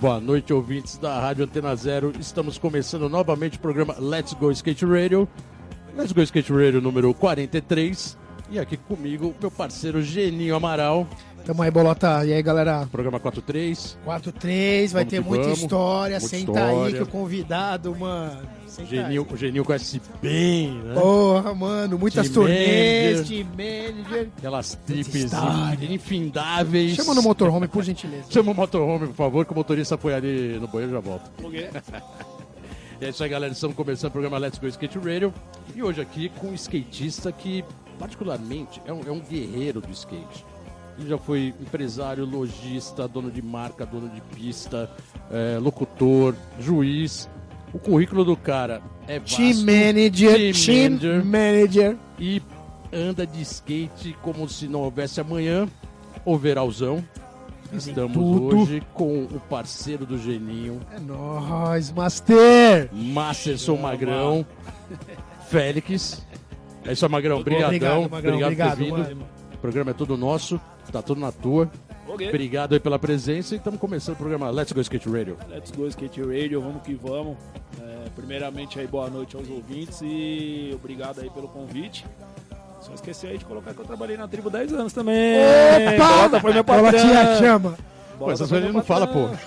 [0.00, 2.10] Boa noite, ouvintes da Rádio Antena Zero.
[2.18, 5.28] Estamos começando novamente o programa Let's Go Skate Radio.
[5.94, 8.16] Let's Go Skate Radio número 43.
[8.50, 11.06] E aqui comigo, meu parceiro Geninho Amaral.
[11.44, 12.24] Tamo aí, Bolota.
[12.24, 12.86] E aí, galera?
[12.92, 13.96] Programa 43.
[14.04, 15.58] 43, vai Vamos ter muita vamos.
[15.62, 16.18] história.
[16.20, 16.84] Muita Senta história.
[16.86, 18.40] aí que o convidado, mano.
[18.66, 19.18] Senta aí.
[19.18, 20.94] o Geninho conhece bem, né?
[20.94, 23.26] Porra, mano, muitas Team turnês, manager.
[23.26, 23.48] team
[23.96, 24.28] manager.
[24.38, 25.32] Aquelas tripes
[25.90, 26.94] infindáveis.
[26.94, 28.24] Chama no motorhome, por gentileza.
[28.30, 31.30] Chama o motorhome, por favor, que o motorista foi ali no banheiro e já volta.
[31.36, 31.68] Por quê?
[33.00, 33.52] E é isso aí, galera.
[33.52, 35.34] Estamos começando o programa Let's Go Skate Radio.
[35.74, 37.64] E hoje aqui com um skatista que,
[37.98, 40.44] particularmente, é um, é um guerreiro do skate.
[41.00, 44.90] Ele já foi empresário, lojista, dono de marca, dono de pista,
[45.30, 47.28] é, locutor, juiz.
[47.72, 51.24] O currículo do cara é vasto Team manager, Team team manager.
[51.24, 51.96] manager.
[52.18, 52.42] e
[52.92, 55.68] anda de skate como se não houvesse amanhã.
[56.24, 57.02] Overalzão.
[57.72, 62.90] Estamos hoje com o parceiro do Geninho, É nóis, Master.
[62.92, 64.44] Masterson Magrão,
[65.48, 66.20] Félix.
[66.84, 67.38] É isso aí, Magrão.
[67.38, 67.68] Obrigadão.
[67.68, 68.32] Obrigado, Magrão.
[68.34, 68.98] Obrigado Obrigado, por ter vindo.
[69.18, 69.26] mano.
[69.54, 70.60] O programa é todo nosso.
[70.92, 71.70] Tá tudo na tua.
[72.08, 72.28] Ok.
[72.28, 75.36] Obrigado aí pela presença e estamos começando o programa Let's Go Skate Radio.
[75.48, 77.36] Let's go Skate Radio, vamos que vamos.
[77.80, 82.04] É, primeiramente aí, boa noite aos ouvintes e obrigado aí pelo convite.
[82.80, 85.38] Só esqueci aí de colocar que eu trabalhei na tribo 10 anos também.
[85.96, 86.90] Bolota foi meu patrão.
[86.90, 87.78] Bolotinha chama.
[88.18, 89.28] Pô, essas coisas não fala, pô.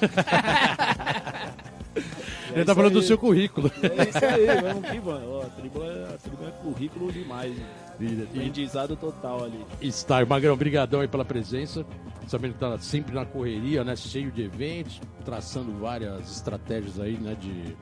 [2.53, 3.05] É Ele tá falando do aí.
[3.05, 3.71] seu currículo.
[3.81, 5.23] É isso aí, vamos que vamos.
[5.27, 7.55] Ó, a, tribo é, a tribo é currículo demais.
[7.55, 7.65] né?
[7.99, 9.65] E- Aprendizado total ali.
[9.91, 10.27] Star.
[10.27, 11.85] Magrão, brigadão aí pela presença.
[12.27, 13.95] Sabendo que tá sempre na correria, né?
[13.95, 17.35] Cheio de eventos, traçando várias estratégias aí, né?
[17.39, 17.75] De.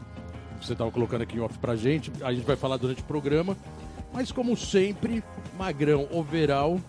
[0.62, 2.12] Você tava colocando aqui em off pra gente.
[2.23, 3.56] A gente vai falar durante o programa.
[4.14, 5.23] Mas como sempre,
[5.58, 6.80] Magrão, overall,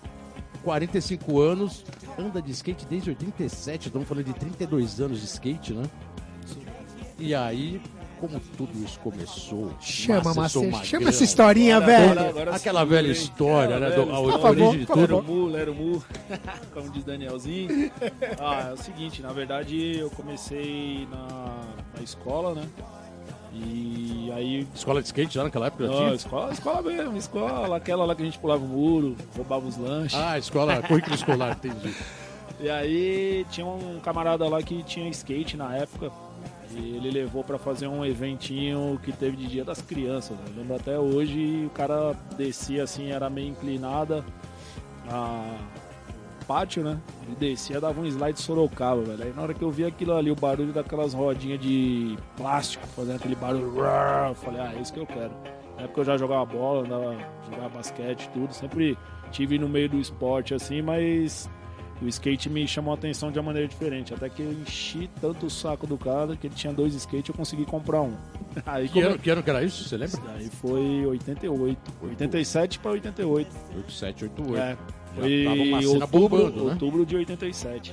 [0.65, 1.85] 45 anos,
[2.19, 5.85] anda de skate desde 87, estamos falando de 32 anos de skate, né?
[7.19, 7.81] E aí,
[8.29, 9.73] como tudo isso começou?
[9.81, 10.85] Chama, Masterson Master.
[10.87, 12.11] Chama Magrão, essa historinha, Agora- velho.
[12.13, 13.91] agora- agora Aquela velha história, né?
[13.91, 15.01] do- velha a favor, origem de tudo.
[15.01, 16.05] Lero Mu, Lero Mu,
[16.73, 17.91] como diz Danielzinho.
[18.39, 21.61] Ah, é o seguinte, na verdade eu comecei na,
[21.97, 22.63] na escola, né?
[23.55, 24.67] E aí.
[24.75, 25.87] Escola de skate já naquela época?
[25.87, 26.15] Não, tinha?
[26.15, 30.19] escola, escola mesmo, escola, aquela lá que a gente pulava o muro, roubava os lanches.
[30.19, 31.93] Ah, escola, currículo escolar, entendi.
[32.61, 36.13] E aí tinha um camarada lá que tinha skate na época.
[36.75, 40.37] E ele levou pra fazer um eventinho que teve de Dia das Crianças.
[40.39, 40.45] né?
[40.49, 44.25] Eu lembro até hoje, o cara descia assim, era meio inclinada
[45.09, 45.57] a
[46.47, 47.01] pátio, né?
[47.27, 49.25] Ele descia, dava um slide de Sorocaba, velho.
[49.25, 53.17] Aí na hora que eu vi aquilo ali, o barulho daquelas rodinhas de plástico, fazendo
[53.17, 53.73] aquele barulho,
[54.29, 55.33] eu falei, ah, é isso que eu quero.
[55.77, 57.17] Na época eu já jogava bola, andava,
[57.51, 58.53] jogava basquete, tudo.
[58.53, 58.99] Sempre
[59.31, 61.49] tive no meio do esporte assim, mas
[62.03, 64.13] o skate me chamou a atenção de uma maneira diferente.
[64.13, 67.35] Até que eu enchi tanto o saco do cara que ele tinha dois skates eu
[67.35, 68.15] consegui comprar um.
[68.67, 69.89] Aí, Que ano, que ano que era isso?
[69.89, 70.21] Você lembra?
[70.35, 71.79] Aí foi 88.
[72.03, 73.57] 87 para 88.
[73.77, 74.59] 87, 88.
[74.59, 74.77] É.
[75.15, 76.73] Foi outubro, bombando, né?
[76.73, 77.93] outubro de 87.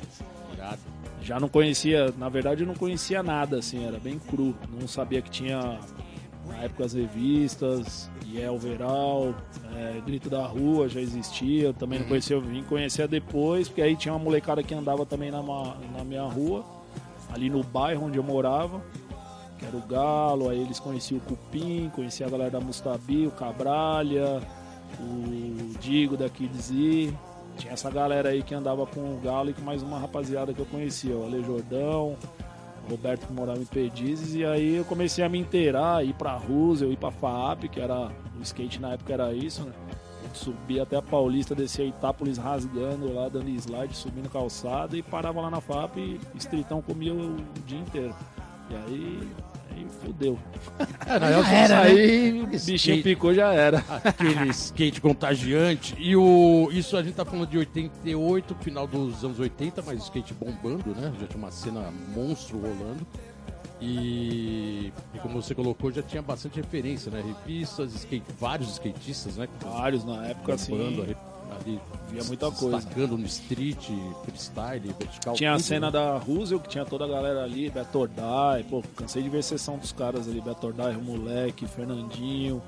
[0.55, 0.79] Irado.
[1.21, 4.55] Já não conhecia, na verdade eu não conhecia nada, assim, era bem cru.
[4.79, 5.77] Não sabia que tinha
[6.49, 9.33] na época as revistas, Yel Veral,
[9.75, 12.09] é, Grito da Rua já existia, eu também não Uhum.
[12.09, 16.03] conhecia, eu vim conhecer depois, porque aí tinha uma molecada que andava também na, na
[16.03, 16.65] minha rua,
[17.31, 18.81] ali no bairro onde eu morava,
[19.57, 23.31] que era o Galo, aí eles conheciam o Cupim, conhecia a galera da Mustabi, o
[23.31, 24.41] Cabralha,
[24.99, 27.13] o Digo da Kidzi.
[27.57, 30.59] Tinha essa galera aí que andava com o Galo e com mais uma rapaziada que
[30.59, 32.15] eu conhecia, o Ale Jordão,
[32.89, 36.97] Roberto morava em Perdizes, e aí eu comecei a me inteirar, ir pra Rusel, ir
[36.97, 38.11] pra FAAP, que era.
[38.37, 39.73] O skate na época era isso, né?
[40.33, 45.49] Subia até a Paulista, descia Itápolis rasgando lá, dando slide, subindo calçada e parava lá
[45.49, 47.35] na FAP e Estritão comia o
[47.65, 48.15] dia inteiro.
[48.69, 49.29] E aí,
[49.79, 50.39] aí fudeu.
[51.05, 53.83] É, era, aí, O o bichinho picou já era.
[54.03, 55.95] aquele skate contagiante.
[55.97, 60.33] E o, isso a gente tá falando de 88, final dos anos 80, mas skate
[60.33, 61.11] bombando, né?
[61.19, 63.05] Já tinha uma cena monstro rolando.
[63.81, 67.23] E, e como você colocou, já tinha bastante referência, né?
[67.25, 69.47] Revistas, skate, vários skatistas, né?
[69.61, 70.75] Vários na época assim.
[71.61, 72.77] ali via muita coisa.
[72.77, 73.89] Destacando no street,
[74.23, 75.33] freestyle, vertical.
[75.35, 75.91] Tinha a tudo, cena né?
[75.91, 79.43] da Rusel, que tinha toda a galera ali, Beto Ordai, pô, cansei de ver a
[79.43, 82.61] sessão dos caras ali, Beto Ordai, o moleque, Fernandinho,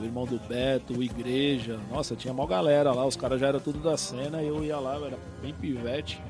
[0.00, 3.60] o irmão do Beto, o Igreja, nossa, tinha mó galera lá, os caras já eram
[3.60, 6.20] tudo da cena, e eu ia lá, eu era bem pivete,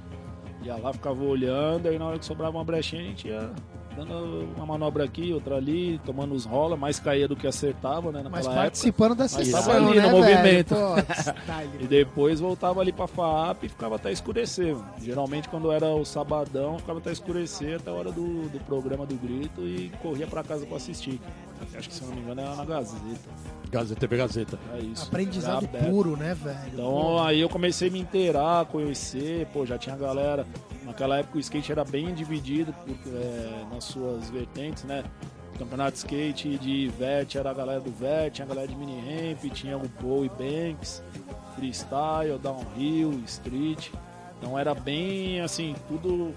[0.62, 3.50] ia lá, ficava olhando, aí na hora que sobrava uma brechinha a gente ia
[4.04, 8.20] dando uma manobra aqui, outra ali, tomando os rola, mais caía do que acertava, né?
[8.24, 8.60] Mas Naquela época.
[8.62, 10.74] participando da Mas sessão, tava ali né, no movimento.
[10.74, 11.40] Pô.
[11.80, 14.74] E depois voltava ali pra FAAP e ficava até escurecer.
[14.74, 14.92] mano.
[15.00, 19.14] Geralmente quando era o sabadão, ficava até escurecer até a hora do, do programa do
[19.14, 21.20] grito e corria pra casa pra assistir.
[21.76, 23.28] Acho que se eu não me engano era na Gazeta.
[23.70, 24.58] Gazeta, TV Gazeta.
[24.74, 25.06] É isso.
[25.06, 26.58] Aprendizado puro, né, velho?
[26.72, 30.46] Então aí eu comecei a me inteirar, conhecer, pô, já tinha galera.
[30.84, 35.04] Naquela época o skate era bem dividido por, é, nas suas vertentes, né?
[35.58, 38.98] Campeonato de skate de vert era a galera do vert, tinha a galera de mini
[38.98, 41.02] ramp, tinha o Bowie Banks,
[41.54, 43.90] freestyle, downhill, street.
[44.38, 46.34] Então era bem assim, tudo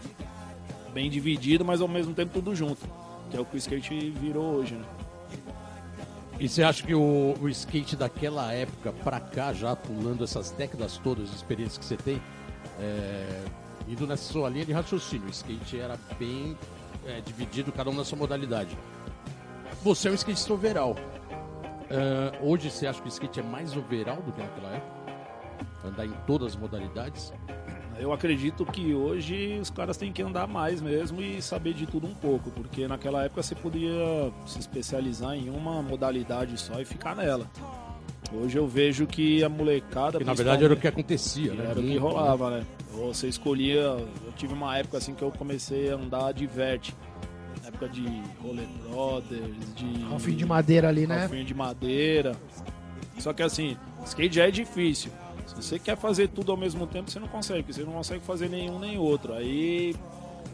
[0.93, 2.85] bem dividido, mas ao mesmo tempo tudo junto.
[3.31, 4.85] Que é o que o skate virou hoje, né?
[6.39, 10.97] E você acha que o, o skate daquela época pra cá, já pulando essas décadas
[10.97, 12.21] todas, as experiências que você tem,
[12.79, 13.43] é,
[13.87, 16.57] indo nessa sua linha de raciocínio, o skate era bem
[17.05, 18.77] é, dividido, cada um na sua modalidade.
[19.83, 20.95] Você é um skatista overall.
[21.89, 25.03] É, hoje você acha que o skate é mais overall do que naquela época?
[25.85, 27.33] Andar em todas as modalidades?
[27.99, 32.07] Eu acredito que hoje os caras têm que andar mais mesmo e saber de tudo
[32.07, 37.15] um pouco, porque naquela época você podia se especializar em uma modalidade só e ficar
[37.15, 37.47] nela.
[38.41, 40.17] Hoje eu vejo que a molecada.
[40.17, 41.67] Que na verdade era o que acontecia, né?
[41.69, 42.65] Era o que rolava, né?
[42.91, 43.81] Você escolhia.
[43.81, 46.91] Eu tive uma época assim que eu comecei a andar de vert.
[47.61, 48.03] Na época de
[48.41, 50.03] Roller Brothers, de.
[50.11, 51.23] Alfinho de madeira ali, né?
[51.23, 52.35] Alfinho de madeira.
[53.19, 55.11] Só que assim, skate já é difícil.
[55.45, 58.23] Se você quer fazer tudo ao mesmo tempo, você não consegue, porque você não consegue
[58.23, 59.33] fazer nenhum nem outro.
[59.33, 59.95] Aí,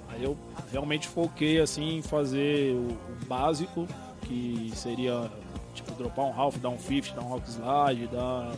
[0.09, 0.37] aí eu
[0.71, 3.87] realmente foquei assim em fazer o, o básico,
[4.21, 5.31] que seria
[5.81, 8.51] tipo dropar um half, dar um fifth, dar um rock slide, dar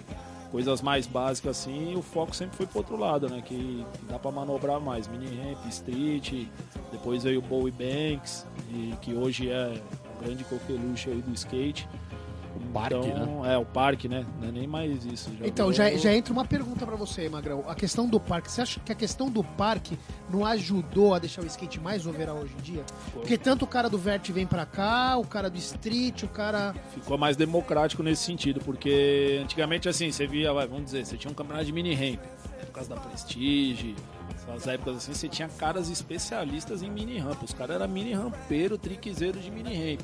[0.51, 3.41] coisas mais básicas assim, o foco sempre foi pro outro lado, né?
[3.41, 5.07] Que, dá pra manobrar mais.
[5.07, 6.47] Mini ramp, street,
[6.91, 9.81] depois veio o Bowie Banks, e, que hoje é
[10.15, 11.87] o grande coqueluche aí do skate.
[12.55, 14.25] O parque, então, É, o parque, né?
[14.41, 15.29] Não é nem mais isso.
[15.39, 17.63] Já Então, virou- já, já entra uma pergunta pra você, Magrão.
[17.67, 19.97] A questão do parque, você acha que a questão do parque
[20.29, 22.83] não ajudou a deixar o skate mais overall hoje em dia?
[23.13, 26.73] Porque tanto o cara do vert vem pra cá, o cara do street, o cara...
[26.93, 31.31] ficou mais democrático nesse sentido, porque antigamente assim, você via, vai, vamos dizer, você tinha
[31.31, 32.19] um campeonato de mini ramp,
[32.65, 33.95] por causa da Prestige,
[34.35, 38.77] essas épocas assim, você tinha caras especialistas em mini ramp, os caras eram mini rampeiro,
[38.77, 40.01] triquezeiro de mini ramp.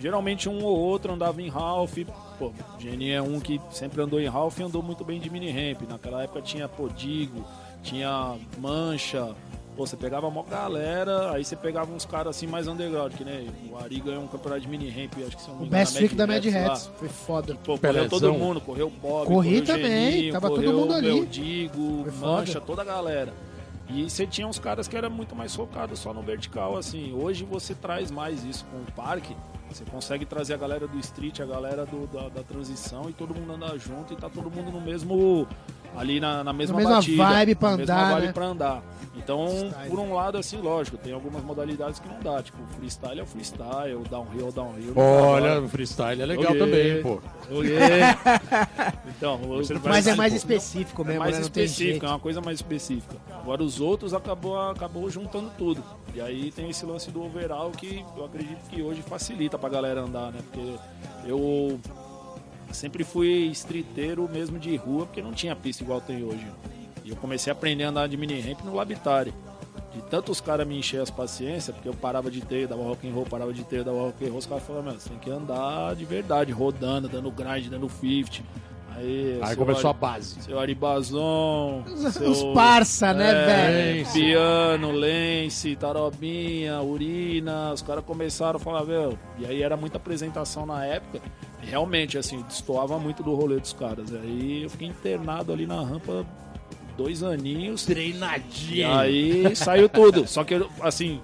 [0.00, 1.96] Geralmente um ou outro andava em half,
[2.38, 5.28] pô, o Geni é um que sempre andou em half e andou muito bem de
[5.28, 5.88] mini ramp.
[5.88, 7.44] Naquela época tinha Podigo,
[7.82, 9.34] tinha Mancha,
[9.78, 13.48] Pô, você pegava uma galera, aí você pegava uns caras assim mais underground, que nem
[13.70, 16.26] o Ari ganhou um campeonato de mini ramp, acho que não O best trick da
[16.26, 16.90] Mad Hats.
[16.98, 17.54] Foi foda.
[17.54, 18.08] Pô, correu Pelezão.
[18.08, 21.68] todo mundo, correu o Bob, Corri correu também, Geninho, tava todo correu mundo o ali.
[21.68, 22.26] Foda.
[22.26, 23.32] Mancha, toda a galera.
[23.88, 27.14] E você tinha uns caras que eram muito mais focados só no vertical, assim.
[27.14, 29.36] Hoje você traz mais isso com o parque.
[29.68, 33.34] Você consegue trazer a galera do street, a galera do- da, da transição e todo
[33.34, 35.46] mundo andar junto e tá todo mundo no mesmo.
[35.96, 37.22] ali na, na mesma, mesma batida.
[37.24, 38.32] vibe pra na mesma andar, vibe né?
[38.32, 38.82] pra andar.
[39.16, 39.90] Então, Style.
[39.90, 42.40] por um lado, assim, lógico, tem algumas modalidades que não dá.
[42.42, 44.92] Tipo, freestyle é o freestyle, o downhill é o downhill.
[44.96, 46.58] Olha, o freestyle é legal Joguei.
[46.60, 47.20] também, pô.
[49.16, 49.40] Então,
[49.84, 51.40] Mas é mais Pô, específico é mesmo, mais né?
[51.42, 53.16] Específico, é uma coisa mais específica.
[53.32, 55.82] Agora os outros acabou, acabou juntando tudo.
[56.14, 60.00] E aí tem esse lance do overall que eu acredito que hoje facilita pra galera
[60.00, 60.40] andar, né?
[60.50, 60.74] Porque
[61.24, 61.78] eu
[62.72, 66.46] sempre fui streeteiro mesmo de rua, porque não tinha pista igual tem hoje.
[67.04, 69.32] E eu comecei a aprender a andar de mini ramp no Labitari.
[69.94, 73.12] De tantos caras me encher as paciências, porque eu parava de ter, dava rock and
[73.12, 75.30] roll, parava de ter, dava rock and roll, os caras falavam, meu, você tem que
[75.30, 78.42] andar de verdade, rodando, dando grind, dando 50.
[78.98, 80.42] Aí, Aí começou a Ari- base.
[80.42, 82.30] seu Aribazon, seu...
[82.30, 83.46] Os parça, né, É,
[84.02, 84.06] velho?
[84.12, 90.66] Piano, Lance, Tarobinha, Urina, os caras começaram a falar, velho, e aí era muita apresentação
[90.66, 91.20] na época,
[91.62, 94.12] e realmente, assim, destoava muito do rolê dos caras.
[94.14, 96.26] Aí eu fiquei internado ali na rampa
[96.96, 98.92] dois aninhos, e Treinadinho.
[98.92, 100.26] aí saiu tudo.
[100.26, 101.20] Só que, assim,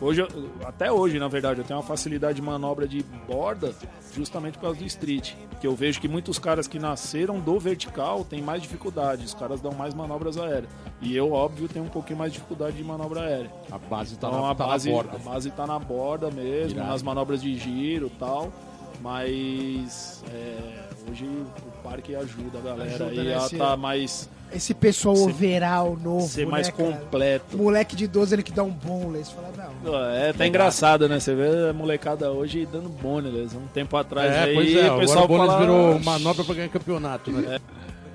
[0.00, 0.26] hoje,
[0.64, 3.74] até hoje, na verdade, eu tenho uma facilidade de manobra de borda
[4.14, 5.34] justamente por causa do street.
[5.60, 9.60] Que eu vejo que muitos caras que nasceram do vertical têm mais dificuldade, os caras
[9.60, 10.70] dão mais manobras aéreas.
[11.00, 13.50] E eu, óbvio, tenho um pouquinho mais de dificuldade de manobra aérea.
[13.70, 15.16] A base tá, Então na, a, tá base, na borda.
[15.16, 16.90] a base tá na borda mesmo, Irado.
[16.90, 18.52] nas manobras de giro e tal.
[19.00, 24.28] Mas é, hoje o parque ajuda a galera Ajuda, aí né, a esse- tá mais.
[24.52, 26.92] Esse pessoal Ser- overall novo, ser né, mais cara?
[26.92, 27.56] completo.
[27.56, 29.32] Moleque de 12, ele que dá um bom lace.
[29.34, 29.50] Fala,
[29.84, 29.98] não.
[30.10, 31.20] É, tá engraçado, né?
[31.20, 33.52] Você vê a molecada hoje dando bônus.
[33.54, 35.60] Um tempo atrás É, aí, pois é, o agora pessoal o Bonas fala...
[35.60, 37.56] virou manobra pra ganhar campeonato, né?
[37.56, 37.56] É.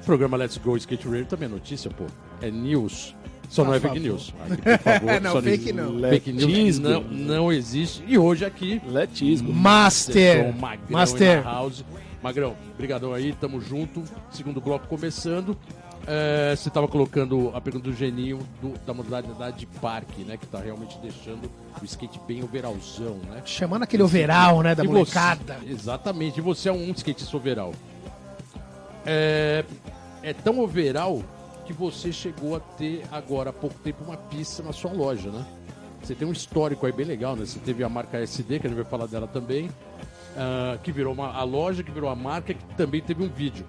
[0.02, 2.06] O programa Let's Go Skate Radio também é notícia, pô.
[2.42, 3.16] É news.
[3.50, 4.08] Só não Por é fake favor.
[4.10, 4.34] news.
[4.50, 6.00] Aqui, por favor, Não, só fake não.
[6.10, 6.90] Fake news Letismo.
[6.90, 8.04] não, não existe.
[8.08, 9.54] E hoje aqui, Letisco.
[9.54, 10.54] Master.
[10.56, 11.44] Magrão Master.
[11.44, 11.86] House.
[12.24, 14.02] Magrão, brigadão aí, tamo junto.
[14.32, 15.58] Segundo bloco começando.
[16.06, 20.36] É, você tava colocando a pergunta do Geninho do- da modalidade de parque, né?
[20.36, 21.50] Que tá realmente deixando
[21.82, 23.42] o skate bem overallzão, né?
[23.46, 25.60] Chamando aquele overall, né, da E molecada.
[25.62, 26.40] Você, exatamente.
[26.40, 27.74] E você é um skatista overall.
[29.06, 29.64] É,
[30.22, 31.24] é tão overall
[31.66, 35.46] que você chegou a ter agora há pouco tempo uma pista na sua loja, né?
[36.02, 37.46] Você tem um histórico aí bem legal, né?
[37.46, 39.70] Você teve a marca SD, que a gente vai falar dela também,
[40.38, 43.66] ah, que virou uma, a loja, que virou a marca, que também teve um vídeo.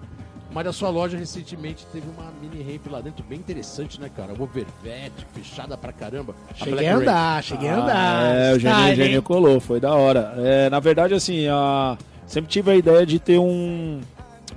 [0.55, 4.31] Mas a sua loja recentemente teve uma mini ramp lá dentro, bem interessante, né, cara?
[4.39, 6.33] Overvet, fechada pra caramba.
[6.55, 7.01] Cheguei a Rain.
[7.01, 8.23] andar, cheguei a andar.
[8.23, 10.33] Ah, é, o Geninho, Style, o colou, foi da hora.
[10.37, 13.99] É, na verdade, assim, a- sempre tive a ideia de ter um,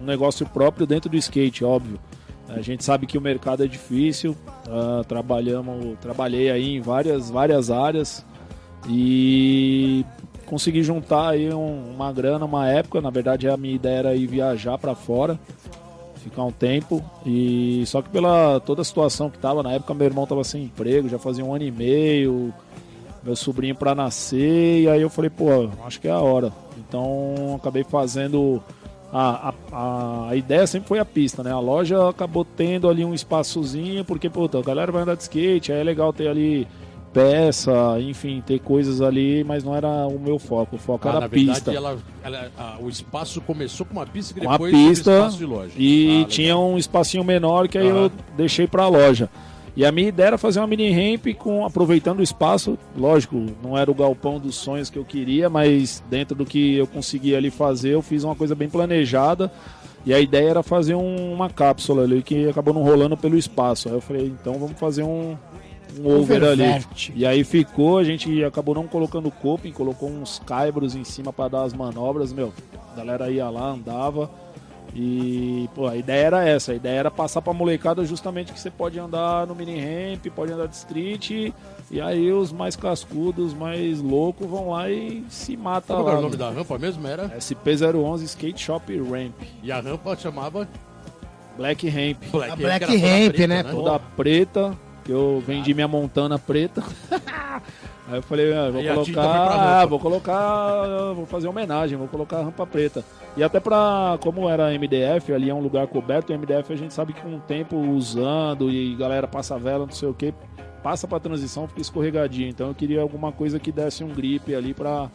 [0.01, 1.99] um negócio próprio dentro do skate, óbvio.
[2.49, 4.37] A gente sabe que o mercado é difícil,
[4.71, 8.25] ah, trabalhamos, trabalhei aí em várias, várias áreas
[8.89, 10.05] e
[10.47, 13.01] consegui juntar aí um- uma grana, uma época.
[13.01, 15.39] Na verdade, a minha ideia era ir viajar para fora,
[16.19, 17.03] ficar um tempo.
[17.25, 20.65] E só que pela toda a situação que tava na época, meu irmão tava sem
[20.65, 22.53] emprego, já fazia um ano e meio,
[23.23, 26.53] meu sobrinho para nascer, e aí eu falei, pô, acho que é a hora.
[26.77, 28.63] Então acabei fazendo.
[29.11, 31.51] A, a, a ideia sempre foi a pista, né?
[31.51, 35.73] A loja acabou tendo ali um espaçozinho, porque, puta, a galera vai andar de skate,
[35.73, 36.69] aí é legal ter ali
[37.13, 40.77] peça, enfim, ter coisas ali, mas não era o meu foco.
[40.77, 41.71] O foco Ah, era na a pista.
[41.73, 45.13] verdade, ela, ela- a- o espaço começou com uma pista que a depois teve pista
[45.13, 45.73] espaço de loja.
[45.77, 48.05] e Ah, tinha um espacinho menor que aí Aham.
[48.05, 49.29] eu deixei pra loja.
[49.77, 53.79] E a minha ideia era fazer uma mini ramp com aproveitando o espaço, lógico, não
[53.79, 57.49] era o galpão dos sonhos que eu queria, mas dentro do que eu conseguia ali
[57.51, 59.53] fazer, eu fiz uma coisa bem planejada.
[60.07, 63.89] E a ideia era fazer um- uma cápsula ali que acabou não rolando pelo espaço.
[63.89, 65.37] Aí eu falei, então vamos fazer um,
[65.99, 66.85] um over ali.
[67.15, 71.49] E aí ficou, a gente acabou não colocando coping, colocou uns caibros em cima para
[71.49, 72.53] dar as manobras, meu.
[72.93, 74.31] A galera ia lá, andava.
[74.95, 78.71] E, pô, a ideia era essa, a ideia era passar pra molecada justamente que você
[78.71, 81.53] pode andar no mini ramp, pode andar de street,
[81.91, 86.13] e aí os mais cascudos, mais loucos vão lá e se matam Como lá.
[86.13, 87.07] era o nome da rampa mesmo?
[87.07, 87.29] Era?
[87.29, 90.67] SP011 Skate Shop Ramp, E a rampa chamava
[91.57, 94.79] Black Ramp, A Black que era toda Ramp, preta, né, toda preta,
[95.13, 96.83] eu vendi minha montana preta.
[98.11, 102.43] Aí eu falei, ah, vou colocar, ah, vou colocar, vou fazer homenagem, vou colocar a
[102.45, 103.05] rampa preta.
[103.37, 106.95] E até pra, como era MDF, ali é um lugar coberto, o MDF a gente
[106.95, 110.33] sabe que com o tempo usando e galera passa vela, não sei o que,
[110.83, 112.49] passa pra transição, fica escorregadinho.
[112.49, 115.11] Então eu queria alguma coisa que desse um grip ali pra,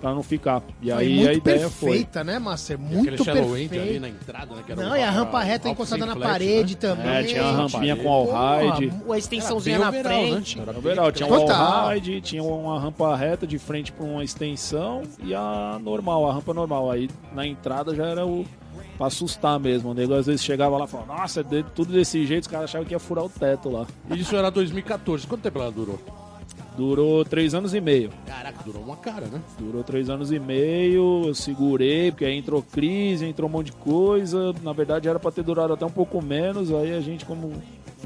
[0.00, 0.62] pra não ficar.
[0.82, 1.88] E Foi aí muito a ideia foi.
[1.90, 2.76] perfeita, né, Master?
[2.76, 4.00] aquele Muito end ali perfeita.
[4.00, 4.62] na entrada, né?
[4.64, 6.80] que era Não, um- e a rampa reta encostada na parede né?
[6.80, 7.06] também.
[7.08, 8.92] É, tinha a rampinha com all-ride.
[9.10, 10.02] A extensãozinha Era na né?
[10.02, 10.60] frente.
[10.60, 14.22] Era É bem- verdade, tinha um all-ride, tinha uma rampa reta de frente para uma
[14.22, 16.90] extensão e a normal, a rampa normal.
[16.90, 18.44] Aí na entrada já era o
[18.98, 19.90] pra assustar mesmo.
[19.90, 22.48] O nego às vezes chegava lá e falava, nossa, é de- tudo desse jeito, os
[22.48, 23.86] caras achavam que ia furar o teto lá.
[24.10, 25.26] E Isso era 2014.
[25.26, 25.98] Quanto tempo ela durou?
[26.76, 28.10] Durou três anos e meio.
[28.26, 29.40] Caraca, durou uma cara, né?
[29.58, 33.72] Durou três anos e meio, eu segurei, porque aí entrou crise, entrou um monte de
[33.72, 34.52] coisa.
[34.62, 37.52] Na verdade era pra ter durado até um pouco menos, aí a gente como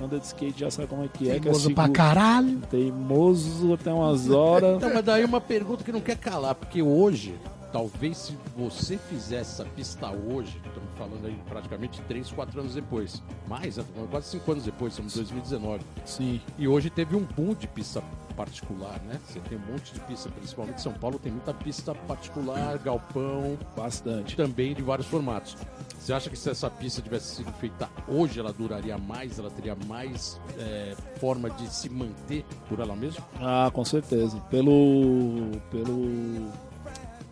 [0.02, 1.32] anda de skate já sabe como é que é.
[1.32, 2.58] que é Teimoso pra seguro- caralho.
[2.70, 4.76] Teimoso até umas horas.
[4.76, 7.34] Então, mas daí uma pergunta que não quer calar, porque hoje,
[7.72, 13.22] talvez se você fizesse essa pista hoje, estamos falando aí praticamente 3, 4 anos depois,
[13.48, 13.78] mais,
[14.10, 15.80] quase 5 anos depois, estamos em 2019.
[16.04, 16.40] Sim.
[16.58, 18.02] E hoje teve um boom de pista
[18.40, 19.20] particular, né?
[19.26, 23.58] Você tem um monte de pista, principalmente em São Paulo, tem muita pista particular, galpão,
[23.76, 24.34] Bastante.
[24.34, 25.58] também de vários formatos.
[25.98, 29.76] Você acha que se essa pista tivesse sido feita hoje, ela duraria mais, ela teria
[29.86, 33.22] mais é, forma de se manter por ela mesma?
[33.38, 34.38] Ah, com certeza.
[34.48, 35.50] Pelo.
[35.70, 36.50] pelo.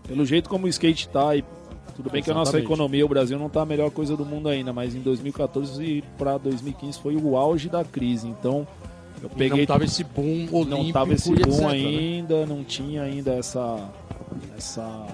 [0.07, 1.43] pelo jeito como o skate tá e
[1.97, 2.67] tudo bem que a nossa Exatamente.
[2.67, 6.37] economia, o Brasil não tá a melhor coisa do mundo ainda, mas em 2014 para
[6.37, 8.29] 2015 foi o auge da crise.
[8.29, 8.67] Então,
[9.23, 11.67] eu E peguei não tava esse boom olímpico não tava esse boom etc, né?
[11.69, 13.91] ainda, não tinha ainda essa
[14.57, 15.07] essa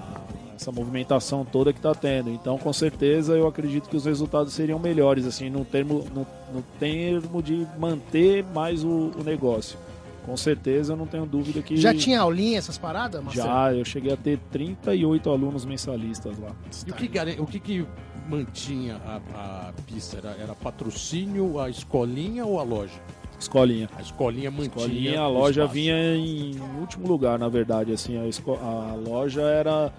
[0.55, 2.29] essa movimentação toda que tá tendo.
[2.29, 6.61] Então, com certeza, eu acredito que os resultados seriam melhores assim, no termo no, no
[6.79, 9.77] termo de manter mais o, o negócio.
[10.25, 13.47] Com certeza, eu não tenho dúvida que Já tinha aulinha essas paradas, Marcelo?
[13.47, 16.49] já, eu cheguei a ter 38 alunos mensalistas lá.
[16.87, 17.85] E o que, o que, que
[18.27, 20.17] mantinha a, a pista?
[20.17, 22.99] Era, era patrocínio, a escolinha ou a loja?
[23.39, 23.89] Escolinha.
[23.97, 24.67] A escolinha mantinha.
[24.67, 25.73] Escolinha, a loja espaço.
[25.73, 29.91] vinha em último lugar, na verdade, assim, a, esco- a loja era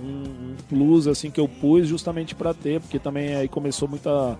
[0.00, 4.38] um, um plus assim que eu pus justamente para ter, porque também aí começou muita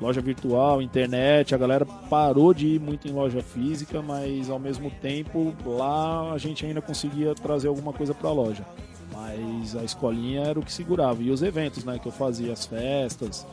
[0.00, 4.90] loja virtual, internet, a galera parou de ir muito em loja física, mas ao mesmo
[4.90, 8.64] tempo lá a gente ainda conseguia trazer alguma coisa para a loja.
[9.12, 11.20] Mas a escolinha era o que segurava.
[11.20, 13.44] E os eventos, né, que eu fazia, as festas.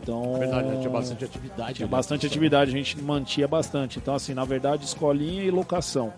[0.00, 0.32] Então.
[0.32, 1.74] Na verdade, né, tinha bastante atividade.
[1.74, 1.90] Tinha né?
[1.90, 3.98] bastante atividade, a gente mantia bastante.
[3.98, 6.12] Então, assim, na verdade, escolinha e locação.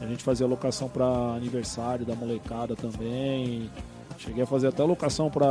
[0.00, 3.70] A gente fazia locação para aniversário da molecada também.
[4.18, 5.46] Cheguei a fazer até locação para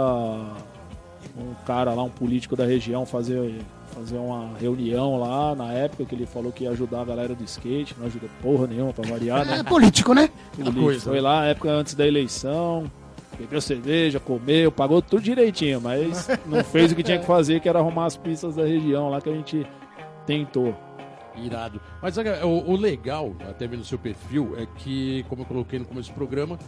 [1.38, 3.56] um cara lá, um político da região, fazer,
[3.88, 7.44] fazer uma reunião lá na época que ele falou que ia ajudar a galera do
[7.44, 7.96] skate.
[7.98, 9.60] Não ajudou porra nenhuma para variar, né?
[9.60, 10.30] É político, né?
[10.56, 10.82] Político.
[10.82, 12.92] coisa, Foi lá, época antes da eleição.
[13.38, 17.68] Bebeu cerveja, comeu, pagou tudo direitinho, mas não fez o que tinha que fazer, que
[17.68, 19.66] era arrumar as pistas da região lá que a gente
[20.26, 20.76] tentou.
[21.36, 21.82] Irado.
[22.00, 25.80] Mas olha, o, o legal, até vendo o seu perfil, é que, como eu coloquei
[25.80, 26.60] no começo do programa,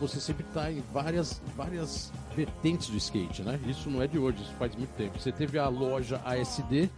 [0.00, 3.60] você sempre está em várias, várias vertentes do skate, né?
[3.66, 5.18] Isso não é de hoje, isso faz muito tempo.
[5.18, 6.90] Você teve a loja ASD.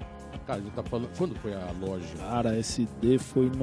[0.46, 1.08] Cara, a gente tá falando.
[1.16, 2.06] Quando foi a loja?
[2.18, 3.56] Cara, SD foi em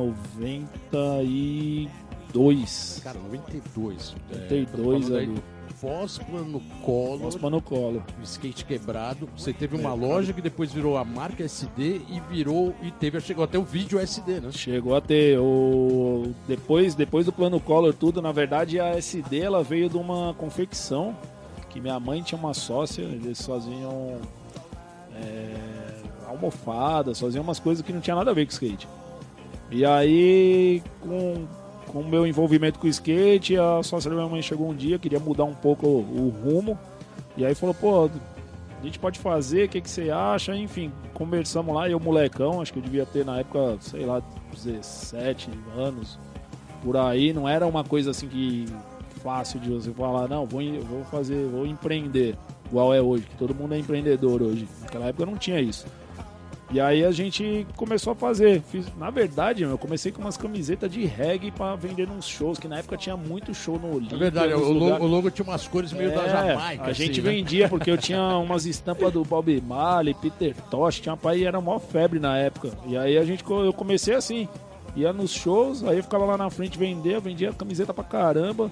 [2.36, 3.02] 92.
[3.04, 4.16] Cara, 92.
[4.32, 5.36] 92 É, ali.
[5.82, 8.04] Pós-plano colo, Nossa, no colo.
[8.24, 9.28] skate quebrado.
[9.38, 12.74] Você teve uma É, loja que depois virou a marca SD e virou.
[12.82, 14.52] E teve, chegou até o vídeo SD, né?
[14.52, 19.64] Chegou a ter o depois depois do plano Collor tudo, na verdade a SD ela
[19.64, 21.16] veio de uma confecção
[21.70, 24.18] que minha mãe tinha uma sócia, eles faziam
[25.14, 25.56] é,
[26.28, 28.88] almofadas, faziam umas coisas que não tinha nada a ver com skate.
[29.70, 31.46] E aí com
[31.96, 35.00] com o meu envolvimento com o skate, a sócia da minha mãe chegou um dia,
[35.00, 36.78] queria mudar um pouco o rumo,
[37.38, 38.10] e aí falou, pô,
[38.82, 40.54] a gente pode fazer, o que, que você acha?
[40.58, 44.22] Enfim, conversamos lá, eu molecão, acho que eu devia ter na época, sei lá,
[44.52, 46.20] 17 anos,
[46.84, 48.66] por aí, não era uma coisa assim que
[49.24, 52.36] fácil de você falar, não, vou, vou fazer, vou empreender,
[52.66, 54.68] igual é hoje, que todo mundo é empreendedor hoje.
[54.82, 55.86] Naquela época não tinha isso.
[56.72, 58.62] E aí a gente começou a fazer.
[58.62, 62.68] Fiz, na verdade, eu comecei com umas camisetas de reggae pra vender nos shows, que
[62.68, 64.16] na época tinha muito show no Olímpia.
[64.16, 66.84] É verdade, o logo, o logo tinha umas cores meio da É, Jamaica.
[66.86, 67.30] A gente assim, né?
[67.36, 71.62] vendia porque eu tinha umas estampas do Bob Marley, Peter Tosh, tinha uma pai era
[71.62, 72.72] mó febre na época.
[72.88, 74.50] E aí a gente eu comecei assim,
[74.96, 78.72] ia nos shows, aí eu ficava lá na frente vender, eu vendia camiseta pra caramba,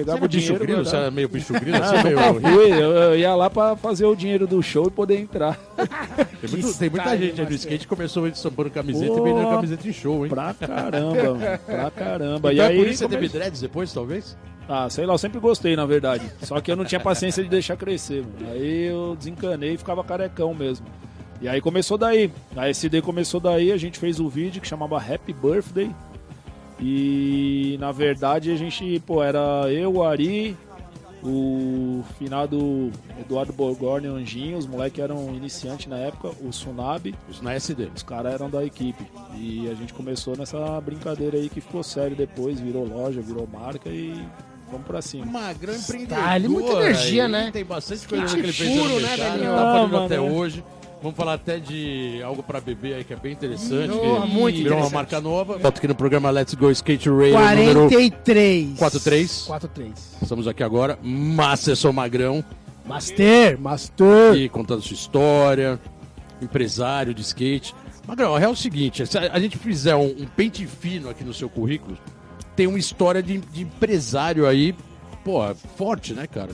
[0.00, 0.64] pegava era o bicho dinheiro.
[0.66, 0.84] grilo?
[0.84, 1.76] Você era meio bicho grilo?
[1.76, 2.16] Ah, Assim, meio...
[2.34, 5.58] nunca fui, eu, eu ia lá pra fazer o dinheiro do show e poder entrar.
[6.40, 7.54] Tem, muito- tem muita gente aí do Marcelo.
[7.54, 9.18] skate que começou estampando camiseta Pô.
[9.18, 10.30] e vendendo camiseta em show, hein?
[10.30, 12.36] Pra caramba, mano, pra caramba.
[12.38, 14.36] Então e é aí por isso você teve dreads depois, talvez?
[14.68, 16.30] Ah, sei lá, eu sempre gostei, na verdade.
[16.42, 18.52] Só que eu não tinha paciência de deixar crescer, mano.
[18.52, 20.86] Aí eu desencanei e ficava carecão mesmo.
[21.40, 22.30] E aí começou daí.
[22.56, 25.90] A SD começou daí, a gente fez o vídeo que chamava Happy Birthday.
[26.80, 30.56] E na verdade a gente, pô, era eu, o Ari,
[31.22, 37.14] o finado Eduardo Borgorne e o Anjinho, os moleques eram iniciantes na época, o Sunabi,
[37.28, 37.88] Isso na SD.
[37.94, 39.04] os caras eram da equipe.
[39.36, 43.88] E a gente começou nessa brincadeira aí que ficou sério depois, virou loja, virou marca
[43.90, 44.14] e
[44.70, 45.26] vamos pra cima.
[45.26, 46.18] Magrão empreendedor.
[46.18, 47.50] Style, muita energia, aí, né?
[47.52, 50.64] Tem bastante coisa que ele fez puro, né, tá fazendo Ah, até hoje.
[51.00, 53.92] Vamos falar até de algo pra beber aí que é bem interessante.
[53.92, 54.94] Que muito virou uma interessante.
[54.94, 55.58] marca nova.
[55.58, 58.78] Volto aqui no programa Let's Go Skate número 43.
[58.78, 59.42] 43.
[59.42, 60.16] 43.
[60.22, 60.98] Estamos aqui agora.
[61.02, 62.44] Masterson Magrão.
[62.84, 64.30] Master, Master.
[64.32, 65.78] aqui contando sua história,
[66.40, 67.74] empresário de skate.
[68.06, 71.10] Magrão, a real é o seguinte: se a a gente fizer um, um pente fino
[71.10, 71.98] aqui no seu currículo,
[72.56, 74.74] tem uma história de, de empresário aí,
[75.22, 76.52] pô, forte, né, cara?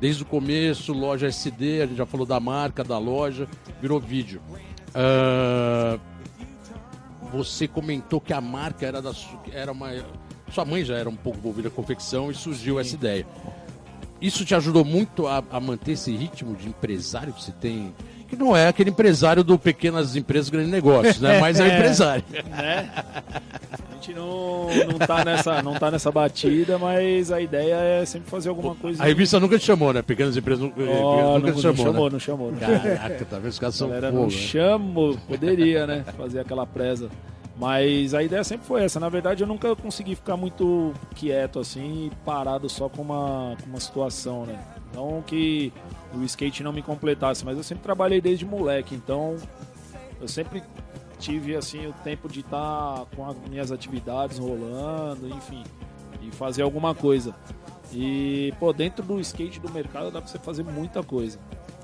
[0.00, 3.48] Desde o começo, loja SD, a gente já falou da marca, da loja,
[3.80, 4.40] virou vídeo.
[4.94, 5.98] Ah,
[7.32, 9.12] você comentou que a marca era da
[9.52, 9.90] era uma.
[10.52, 13.26] Sua mãe já era um pouco envolvida com confecção e surgiu essa ideia.
[14.20, 17.94] Isso te ajudou muito a, a manter esse ritmo de empresário que você tem?
[18.28, 21.40] Que não é aquele empresário do pequenas empresas, grandes negócios, né?
[21.40, 22.22] Mas é um empresário.
[22.30, 28.30] A gente não, não, tá nessa, não tá nessa batida, mas a ideia é sempre
[28.30, 29.02] fazer alguma coisa.
[29.02, 30.02] A revista nunca te chamou, né?
[30.02, 32.12] Pequenas empresas nunca não, te não chamou, chamou, né?
[32.12, 32.52] não chamou.
[32.52, 32.58] não.
[32.58, 33.50] Caraca, tá vendo?
[33.50, 34.36] Os caras são galera fogo, não né?
[34.36, 36.04] chamou, poderia, né?
[36.16, 37.08] Fazer aquela presa.
[37.58, 39.00] Mas a ideia sempre foi essa.
[39.00, 43.80] Na verdade, eu nunca consegui ficar muito quieto assim parado só com uma, com uma
[43.80, 44.56] situação, né?
[44.94, 45.72] Não que
[46.14, 49.36] o skate não me completasse, mas eu sempre trabalhei desde moleque, então
[50.20, 50.62] eu sempre
[51.18, 55.64] tive assim o tempo de estar com as minhas atividades rolando, enfim,
[56.22, 57.34] e fazer alguma coisa.
[57.92, 61.38] E, pô, dentro do skate do mercado dá pra você fazer muita coisa.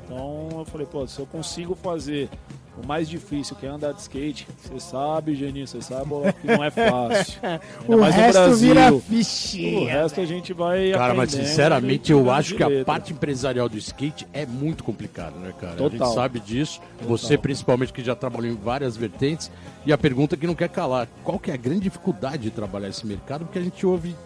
[0.04, 2.28] Então eu falei, pô, se eu consigo fazer
[2.82, 6.10] O mais difícil que é andar de skate, você sabe, Geninho, você sabe
[6.40, 7.40] que não é fácil.
[7.86, 8.56] O resto Brasil.
[8.74, 9.92] vira O fichinha.
[9.92, 14.26] resto a gente vai Cara, mas sinceramente eu acho que a parte empresarial do skate
[14.32, 15.74] é muito complicada, né, cara?
[15.74, 15.90] A Total.
[16.08, 16.80] gente sabe disso.
[17.02, 19.50] Você, principalmente, que já trabalhou em várias vertentes.
[19.86, 22.88] E a pergunta que não quer calar: qual que é a grande dificuldade de trabalhar
[22.88, 23.44] esse mercado?
[23.44, 24.16] Porque a gente ouve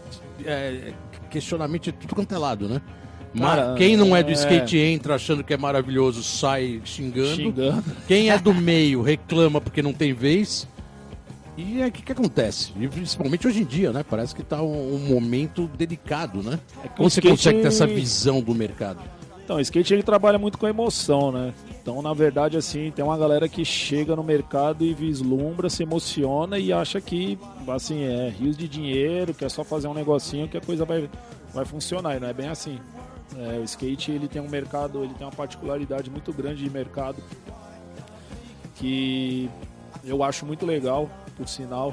[0.44, 0.92] é,
[1.30, 2.80] questionamento de tudo quanto é lado, né?
[3.36, 4.32] Cara, quem não é do é.
[4.32, 7.36] skate entra achando que é maravilhoso, sai xingando.
[7.36, 7.84] Xingando.
[8.06, 10.66] Quem é do meio reclama porque não tem vez.
[11.56, 12.72] E é o que, que acontece?
[12.78, 14.04] E principalmente hoje em dia, né?
[14.08, 16.58] Parece que tá um, um momento delicado, né?
[16.84, 19.00] É Como você skate- consegue ter essa visão do mercado?
[19.44, 21.52] Então, o skate ele trabalha muito com emoção, né?
[21.82, 26.58] Então, na verdade, assim, tem uma galera que chega no mercado e vislumbra, se emociona
[26.58, 30.58] e acha que, assim, é rios de dinheiro, que é só fazer um negocinho que
[30.58, 31.08] a coisa vai,
[31.52, 32.16] vai funcionar.
[32.16, 32.78] E não é bem assim.
[33.36, 37.22] É, o skate, ele tem um mercado, ele tem uma particularidade muito grande de mercado
[38.76, 39.50] que
[40.04, 41.92] eu acho muito legal, por sinal,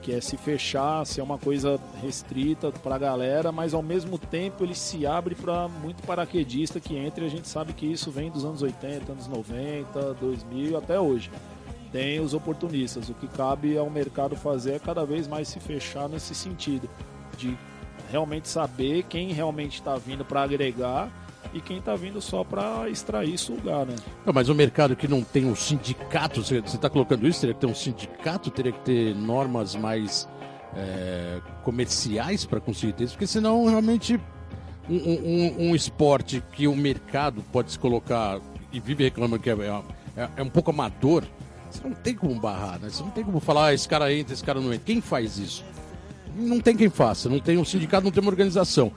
[0.00, 4.64] que é se fechar, ser uma coisa restrita para a galera, mas ao mesmo tempo
[4.64, 8.30] ele se abre para muito paraquedista que entra e a gente sabe que isso vem
[8.30, 11.30] dos anos 80, anos 90, 2000 até hoje.
[11.92, 13.10] Tem os oportunistas.
[13.10, 16.88] O que cabe ao mercado fazer é cada vez mais se fechar nesse sentido,
[17.36, 17.56] de
[18.12, 21.10] realmente saber quem realmente está vindo para agregar
[21.54, 23.96] e quem está vindo só para extrair sugar, né?
[24.24, 27.40] Não, mas o mercado que não tem um sindicato, você está colocando isso?
[27.40, 28.50] Teria que ter um sindicato?
[28.50, 30.28] Teria que ter normas mais
[30.76, 33.14] é, comerciais para conseguir isso?
[33.14, 34.18] Porque senão, realmente,
[34.88, 38.40] um, um- um esporte que o mercado pode se colocar
[38.72, 39.54] e vive reclamando que é,
[40.16, 41.24] é- é um pouco amador,
[41.70, 42.88] você não tem como barrar, né?
[42.90, 44.84] Você não tem como falar, ah, esse cara entra, esse cara não entra.
[44.86, 45.64] Quem faz isso?
[46.36, 48.92] Não tem quem faça, não tem um sindicato, não tem uma organização.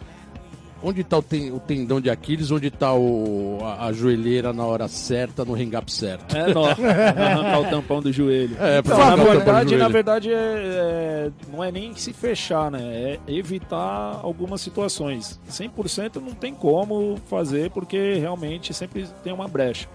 [0.84, 2.52] Onde está o, ten- o tendão de Aquiles?
[2.52, 6.36] Onde está a, a joelheira na hora certa, no hang-up certo?
[6.36, 6.66] É, nó.
[6.70, 8.56] Arrancar o tampão do joelho.
[8.60, 9.84] É, pra Então, na arrancar o tampão do verdade, joelho.
[9.84, 12.80] na verdade é, é- não é nem se fechar, né?
[12.84, 15.40] É evitar algumas situações.
[15.50, 19.88] 100% não tem como fazer porque realmente sempre tem uma brecha.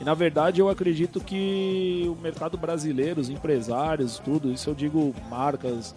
[0.00, 5.14] E na verdade eu acredito que o mercado brasileiro, os empresários, tudo, isso eu digo
[5.30, 5.94] marcas, as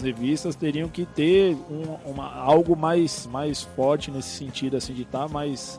[0.00, 5.28] revistas teriam que ter um- uma, algo mais, mais forte nesse sentido, assim, de estar
[5.28, 5.78] mais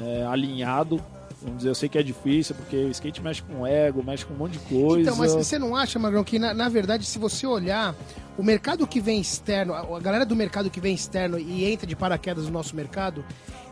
[0.00, 1.02] é, alinhado.
[1.42, 4.32] Vamos dizer, eu sei que é difícil, porque o skate mexe com ego, mexe com
[4.32, 5.02] um monte de coisa.
[5.02, 7.94] Então, mas você não acha, Magrão, que na, na verdade, se você olhar
[8.38, 11.96] o mercado que vem externo, a, galera do mercado que vem externo e entra de
[11.96, 13.24] paraquedas no nosso mercado,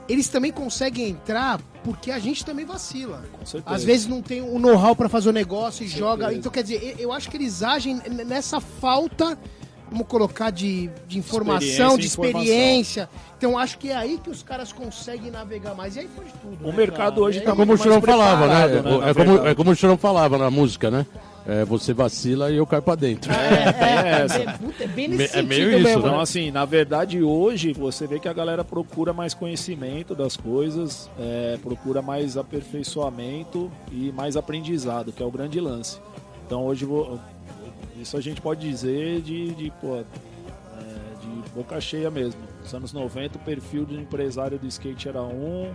[0.09, 3.23] eles também conseguem entrar porque a gente também vacila.
[3.39, 3.75] Com certeza.
[3.77, 6.23] Às vezes não tem o know-how pra fazer o negócio e Com joga.
[6.25, 6.39] certeza.
[6.41, 9.39] Então, quer dizer, eu- acho que eles agem nessa falta,
[9.91, 13.11] vamos colocar, de, de informação, de Experiência e experiência.
[13.37, 15.97] Então, acho que é aí que os caras conseguem navegar mais.
[15.97, 16.65] E aí foi de tudo.
[16.65, 17.21] O né, mercado cara?
[17.23, 18.67] hoje E aí- tá É como o muito mais Chorão falava, né?
[18.67, 21.07] né, É, é como, é como o Chorão falava na música, né?
[21.47, 23.33] É, você vacila e eu caio pra dentro.
[23.33, 24.39] É, é, essa.
[24.39, 26.23] é, é bem nesse é meio isso, mesmo, Então, né?
[26.23, 31.59] assim, na verdade, hoje você vê que a galera procura mais conhecimento das coisas, é,
[31.63, 35.99] procura mais aperfeiçoamento e mais aprendizado, que é o grande lance.
[36.47, 36.87] Então, hoje,
[38.01, 40.05] isso a gente pode dizer de, de, pô, é,
[41.21, 42.41] de boca cheia mesmo.
[42.63, 45.73] Nos anos 90, o perfil do empresário do skate era um,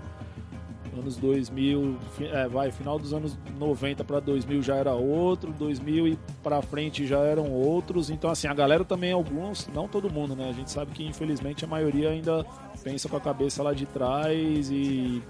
[0.98, 6.08] anos 2000, fi- é, vai, final dos anos 90 para 2000 já era outro, 2000
[6.08, 8.10] e para frente já eram outros.
[8.10, 10.50] Então assim, a galera também alguns, não todo mundo, né?
[10.50, 12.46] A gente sabe que infelizmente a maioria ainda
[12.84, 15.22] pensa com a cabeça lá de trás e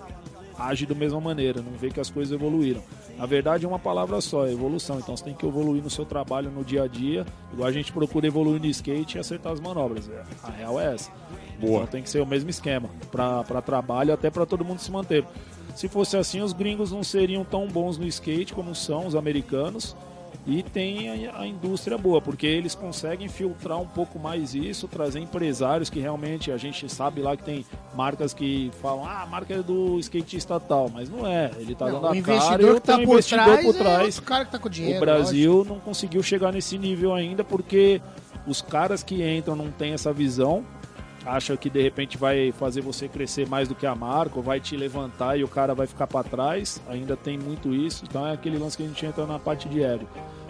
[0.57, 2.81] age da mesma maneira, não vê que as coisas evoluíram.
[3.17, 4.99] Na verdade é uma palavra só, é evolução.
[4.99, 7.91] Então você tem que evoluir no seu trabalho no dia a dia, igual a gente
[7.91, 10.09] procura evoluir no skate e acertar as manobras.
[10.09, 11.11] É, A real é essa.
[11.59, 11.77] Boa.
[11.77, 15.25] Então tem que ser o mesmo esquema para trabalho, até para todo mundo se manter.
[15.75, 19.95] Se fosse assim, os gringos não seriam tão bons no skate como são os americanos.
[20.47, 25.89] E tem a, indústria boa, porque eles conseguem filtrar um pouco mais isso, trazer empresários
[25.89, 29.63] que realmente a gente sabe lá que tem marcas que falam, ah, a marca é
[29.63, 31.49] do skatista tal, mas não é.
[31.58, 34.05] Ele tá Não, dando o a cara e tá por investidor trás, por é trás.
[34.05, 34.97] outro cara que tá com dinheiro.
[34.97, 37.99] O Brasil não conseguiu chegar nesse nível ainda porque
[38.45, 40.63] os caras que entram não têm essa visão,
[41.25, 44.59] acham que de repente vai fazer você crescer mais do que a marca, ou vai
[44.59, 46.81] te levantar e o cara vai ficar para trás.
[46.88, 49.83] Ainda tem muito isso, então é aquele lance que a gente entra na parte de
[49.83, 50.05] ego.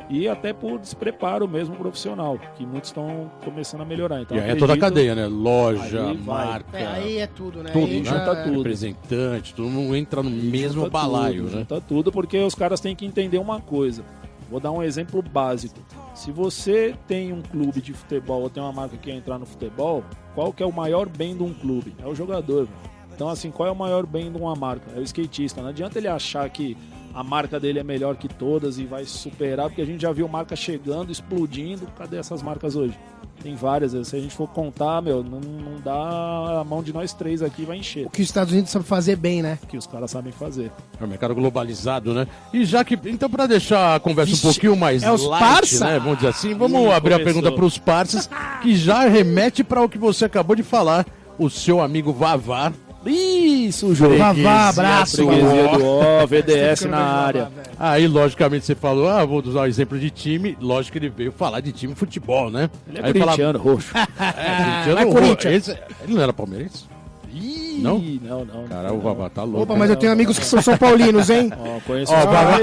[0.07, 4.21] E até por despreparo mesmo profissional, que muitos estão começando a melhorar.
[4.21, 5.25] Então, E aí é toda a cadeia, né?
[5.25, 7.71] Loja, marca, É, aí é tudo, né?
[7.71, 8.05] tudo, Aí né?
[8.05, 8.57] Junta tudo.
[8.57, 11.59] representante, todo mundo entra no mesmo Junta balaio, tudo, né?
[11.61, 14.03] Junta tudo porque os caras têm que entender uma coisa.
[14.49, 15.79] Vou dar um exemplo básico.
[16.13, 19.45] Se você tem um clube de futebol ou tem uma marca que quer entrar no
[19.45, 20.03] futebol,
[20.33, 21.95] qual que é o maior bem de um clube?
[21.99, 22.67] É o jogador.
[23.13, 24.91] Então, assim, qual é o maior bem de uma marca?
[24.95, 25.61] É o skatista.
[25.61, 26.77] Não adianta ele achar que
[27.15, 30.27] a marca dele é melhor que todas e vai superar, porque a gente já viu
[30.27, 31.87] marca chegando, explodindo.
[31.97, 32.93] Cadê essas marcas hoje?
[33.41, 33.91] Tem várias.
[34.07, 37.63] Se a gente for contar, meu, não, não dá a mão de nós três aqui
[37.63, 38.05] vai encher.
[38.07, 39.57] O que os Estados Unidos sabem fazer bem, né?
[39.69, 40.71] Que os caras sabem fazer.
[40.99, 42.27] É um mercado globalizado, né?
[42.53, 42.99] E já que.
[43.05, 45.85] Então, para deixar a conversa Vixe, um pouquinho mais é os light, parça?
[45.85, 45.99] né?
[45.99, 47.23] Vamos dizer assim, vamos Ih, abrir a começou.
[47.41, 48.29] pergunta para os parceiros,
[48.61, 51.05] que já remete para o que você acabou de falar.
[51.37, 52.71] O seu amigo Vavá.
[53.05, 54.17] Isso, jogo.
[54.17, 55.17] Vavá, abraço.
[55.17, 57.51] Freguesia do O, VDS na área.
[57.79, 60.57] Aí, logicamente, você falou, ah, vou usar o exemplo de time.
[60.61, 62.69] Lógico que ele veio falar de time de futebol, né?
[62.87, 63.91] Ele é Aí fala- corintiano, roxo.
[63.95, 65.67] É, corintiano, o- Corinthians.
[65.69, 66.85] esse- ele não era palmeirense?
[67.33, 67.99] Ih, Não?
[67.99, 68.63] não, não.
[68.69, 68.97] Cara, não.
[68.97, 69.63] o Vavá tá louco.
[69.63, 71.51] Opa, mas eu tenho amigos que são São Paulinos, hein?
[71.59, 72.57] Ó, conheço Ó, os Vavá.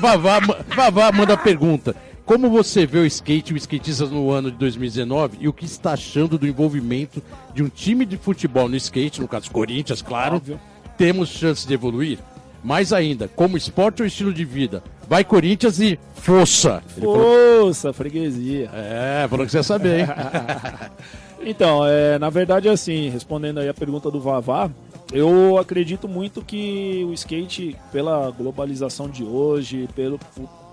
[0.00, 1.94] Vavá, Vavá, Vavá manda pergunta.
[2.24, 5.66] Como você vê o skate e os skatistas no ano de 2019 e o que
[5.66, 10.36] está achando do envolvimento de um time de futebol no skate, no caso Corinthians, claro,
[10.36, 10.58] Óbvio.
[10.96, 12.18] temos chance de evoluir?
[12.62, 14.82] Mais ainda, como esporte ou estilo de vida?
[15.06, 16.82] Vai Corinthians e força!
[16.96, 18.70] Ele falou- Força, freguesia.
[18.72, 20.06] É, falou que você ia saber, hein?
[21.46, 24.70] Então, é, na verdade, assim, respondendo aí a pergunta do Vavá,
[25.12, 30.18] eu acredito muito que o skate, pela globalização de hoje, pelo,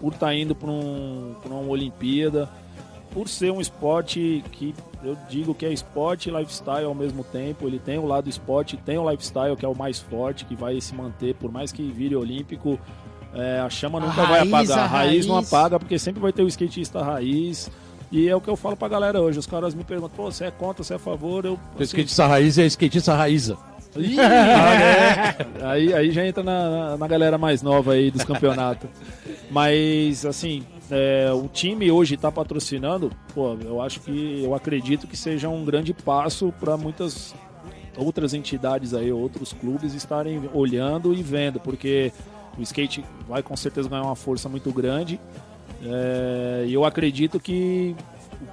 [0.02, 2.50] por estar indo para um, pra uma Olimpíada,
[3.14, 7.68] por ser um esporte que eu digo que é esporte e lifestyle ao mesmo tempo,
[7.68, 10.80] ele tem o lado esporte, tem o lifestyle que é o mais forte, que vai
[10.82, 12.80] se manter, por mais que vire olímpico,
[13.34, 15.48] é, a chama A nunca vai raiz, apagar, a a raiz não raiz.
[15.54, 17.70] apaga, porque sempre vai ter o skatista raiz,
[18.12, 19.40] e é o que eu falo pra galera hoje.
[19.40, 21.46] Os caras me perguntam, pô, você é contra, você é a favor?
[21.46, 23.58] Eu, O skatista raiz é skatista raiza.
[23.97, 24.73] Ih, ah,
[25.62, 25.65] é.
[25.65, 28.89] aí, aí já entra na, na- galera mais nova aí dos campeonatos.
[29.49, 35.17] Mas, assim, é, o time hoje tá patrocinando, pô, eu acho que, eu acredito que
[35.17, 37.36] seja um grande passo para muitas
[37.97, 42.13] outras entidades aí, outros clubes estarem olhando e vendo, porque
[42.58, 45.19] o skate vai com certeza ganhar uma força muito grande.
[45.84, 47.93] É, E eu acredito que,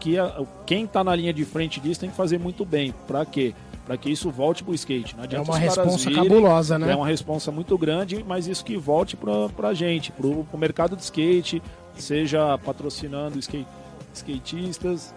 [0.01, 2.93] que a- quem está na linha de frente disso tem que fazer muito bem.
[3.07, 3.55] Para quê?
[3.89, 5.17] Para que isso volte pro skate.
[5.17, 6.93] Não É adianta uma caras responsa virem, cabulosa, né?
[6.93, 10.95] É uma responsa muito grande, mas isso que volte pra, pra gente, pro, pro mercado
[10.95, 11.63] de skate,
[11.95, 13.67] seja patrocinando skate,
[14.13, 15.15] skatistas,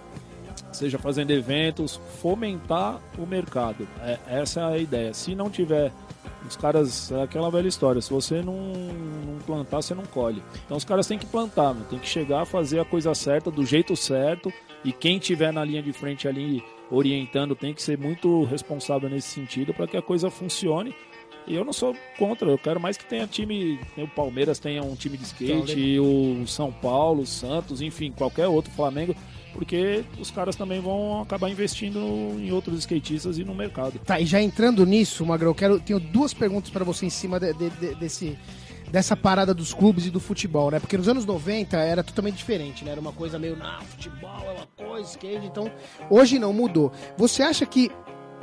[0.72, 3.86] seja fazendo eventos, fomentar o mercado.
[4.02, 5.14] É, essa é a ideia.
[5.14, 5.92] Se não tiver
[6.48, 10.42] os caras, é aquela velha história, se você não, não plantar, você não colhe.
[10.66, 13.52] Então os caras têm que plantar, meu, tem que chegar a fazer a coisa certa,
[13.52, 14.50] do jeito certo,
[14.82, 19.30] e quem tiver na linha de frente ali orientando tem que ser muito responsável nesse
[19.30, 20.94] sentido para que a coisa funcione.
[21.48, 24.94] E eu não sou contra, eu quero mais que tenha time, o Palmeiras tenha um
[24.96, 29.16] time de skate, e o São Paulo, o Santos, enfim, qualquer outro, Flamengo,
[29.52, 31.98] porque os caras também vão acabar investindo
[32.40, 33.98] em outros skatistas e no mercado.
[34.06, 37.40] Tá, e já entrando nisso, Magrão, eu quero, tenho duas perguntas pra você em cima
[37.40, 38.38] de- de- de- desse,
[38.92, 40.80] dessa parada dos clubes e do futebol, né?
[40.80, 42.92] Porque nos anos 90 era totalmente diferente, né?
[42.92, 45.72] Era uma coisa meio, não, futebol é uma coisa, skate, então
[46.10, 46.92] hoje não, mudou.
[47.18, 47.90] Você acha que,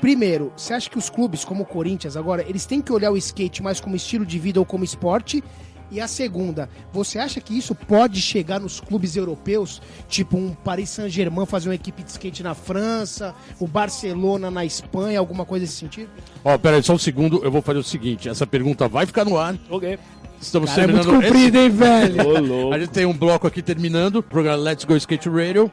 [0.00, 3.16] primeiro, você acha que os clubes como o Corinthians agora, eles têm que olhar o
[3.16, 5.44] skate mais como estilo de vida ou como esporte?
[5.90, 10.90] E a segunda, você acha que isso pode chegar nos clubes europeus, tipo um Paris
[10.90, 15.76] Saint-Germain fazer uma equipe de skate na França, o Barcelona na Espanha, alguma coisa nesse
[15.76, 16.10] sentido?
[16.44, 19.24] Ó, pera aí, só um segundo, eu vou fazer o seguinte, essa pergunta vai ficar
[19.24, 19.56] no ar.
[19.70, 19.98] Ok.
[20.40, 22.68] Estamos Cara, é muito terminando comprido, hein, velho?
[22.68, 22.72] Ô.
[22.72, 25.70] A gente tem um bloco aqui terminando, o programa Let's Go Skate Radio.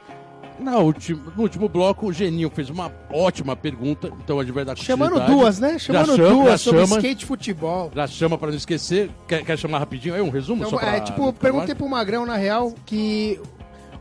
[0.60, 4.64] Na última, no último bloco, o Geninho fez uma ótima pergunta, então a gente vai
[4.64, 5.78] dar Chamando duas, né?
[5.78, 6.96] Chamando chama, duas sobre chama.
[6.98, 7.92] skate futebol.
[7.94, 9.10] Já chama pra não esquecer.
[9.28, 10.64] Quer, quer chamar rapidinho aí um resumo?
[10.64, 13.40] Então, pra é, tipo, perguntei pro Magrão, na real, que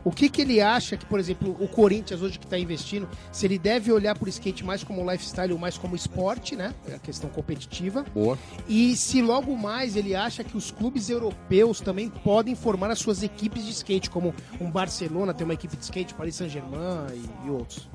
[0.05, 3.47] o que, que ele acha que, por exemplo, o Corinthians hoje que tá investindo, se
[3.47, 6.75] ele deve olhar pro skate mais como lifestyle ou mais como esporte, né?
[6.87, 8.05] É a questão competitiva.
[8.13, 8.37] Boa.
[8.67, 13.23] E se logo mais ele acha que os clubes europeus também podem formar as suas
[13.23, 17.49] equipes de skate, como um Barcelona tem uma equipe de skate, Paris Saint-Germain e, e
[17.49, 17.89] outros.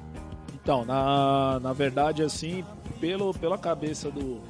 [0.52, 2.64] Então, na, na verdade, assim,
[3.00, 4.40] pelo, pela cabeça do,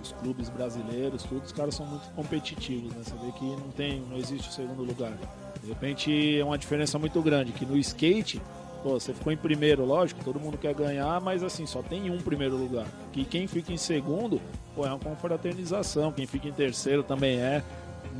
[0.00, 3.02] dos clubes brasileiros, tudo, os caras são muito competitivos, né?
[3.04, 5.16] Você vê que não tem, não existe o segundo lugar.
[5.62, 8.40] De repente é uma diferença muito grande, que no skate,
[8.82, 12.18] pô, você ficou em primeiro, lógico, todo mundo quer ganhar, mas assim, só tem um
[12.18, 12.86] primeiro lugar.
[13.12, 14.40] Que quem fica em segundo,
[14.74, 17.62] pô, é uma confraternização, quem fica em terceiro também é.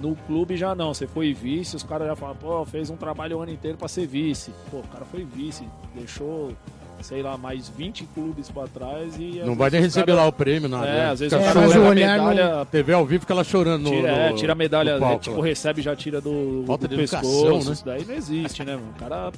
[0.00, 3.38] No clube já não, você foi vice, os caras já falam, pô, fez um trabalho
[3.38, 4.52] o ano inteiro pra ser vice.
[4.70, 6.52] Pô, o cara foi vice, deixou,
[7.02, 9.42] sei lá, mais 20 clubes pra trás e.
[9.44, 10.86] Não vai nem receber cara- lá o prêmio, nada.
[10.86, 11.10] É, né?
[11.10, 13.34] às vezes Fica o É, cara mas leva o a medalha, TV ao vivo fica
[13.34, 15.94] lá chorando no, Tira, é, no- tira a medalha, no palco, né, tipo, recebe já
[15.96, 17.66] tira do, Falta do de educação, pescoço.
[17.68, 17.72] né?
[17.74, 18.92] Isso daí não existe, né, mano?
[18.94, 19.32] O cara,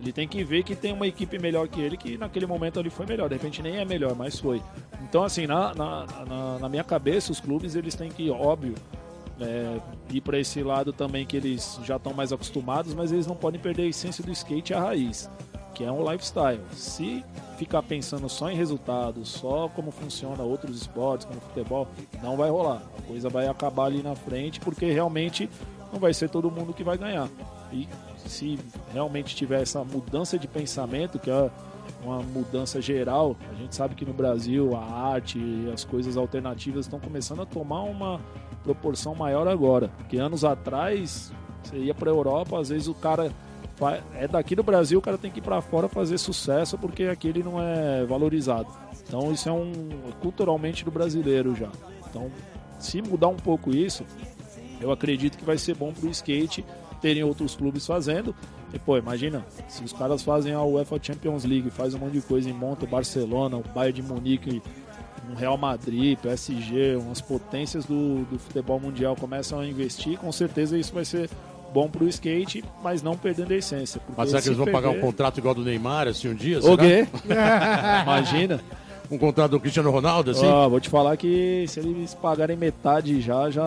[0.00, 2.90] ele tem que ver que tem uma equipe melhor que ele, que naquele momento ali
[2.90, 3.28] foi melhor.
[3.28, 4.60] De repente nem é melhor, mas foi.
[5.02, 8.74] Então, assim, na, na, na, na minha cabeça, os clubes, eles têm que, óbvio,
[9.40, 9.78] é,
[10.12, 13.60] ir para esse lado também que eles já estão mais acostumados, mas eles não podem
[13.60, 15.28] perder a essência do skate a raiz,
[15.74, 16.60] que é um lifestyle.
[16.72, 17.24] Se
[17.58, 21.88] ficar pensando só em resultados, só como funciona outros esportes, como futebol,
[22.22, 22.82] não vai rolar.
[22.98, 25.48] A coisa vai acabar ali na frente, porque realmente
[25.92, 27.28] não vai ser todo mundo que vai ganhar.
[27.72, 27.88] E
[28.26, 28.58] se
[28.92, 31.50] realmente tiver essa mudança de pensamento, que é
[32.02, 36.86] uma mudança geral, a gente sabe que no Brasil a arte e as coisas alternativas
[36.86, 38.20] estão começando a tomar uma
[38.62, 39.88] proporção maior agora.
[39.98, 41.32] Porque anos atrás,
[41.62, 43.32] você ia para a Europa, às vezes o cara
[44.14, 47.28] é daqui do Brasil, o cara tem que ir para fora fazer sucesso porque aqui
[47.28, 48.68] ele não é valorizado.
[49.06, 49.72] Então isso é um
[50.20, 51.70] culturalmente do brasileiro já.
[52.08, 52.30] Então,
[52.78, 54.04] se mudar um pouco isso,
[54.80, 56.64] eu acredito que vai ser bom para o skate
[57.00, 58.34] terem outros clubes fazendo.
[58.72, 62.22] E pô, imagina, se os caras fazem a UEFA Champions League, faz um monte de
[62.22, 64.62] coisa e monta Barcelona, o Bayern de Munique,
[65.30, 70.76] um Real Madrid, PSG, umas potências do, do futebol mundial começam a investir, com certeza
[70.76, 71.30] isso vai ser
[71.74, 74.00] bom pro skate, mas não perdendo a essência.
[74.16, 74.80] Mas será que eles vão perder...
[74.80, 76.60] pagar um contrato igual do Neymar, assim, um dia?
[76.60, 77.06] O quê?
[78.04, 78.60] Imagina
[79.10, 80.46] um contrato do Cristiano Ronaldo, assim?
[80.46, 83.62] Ah, vou te falar que se eles pagarem metade já, já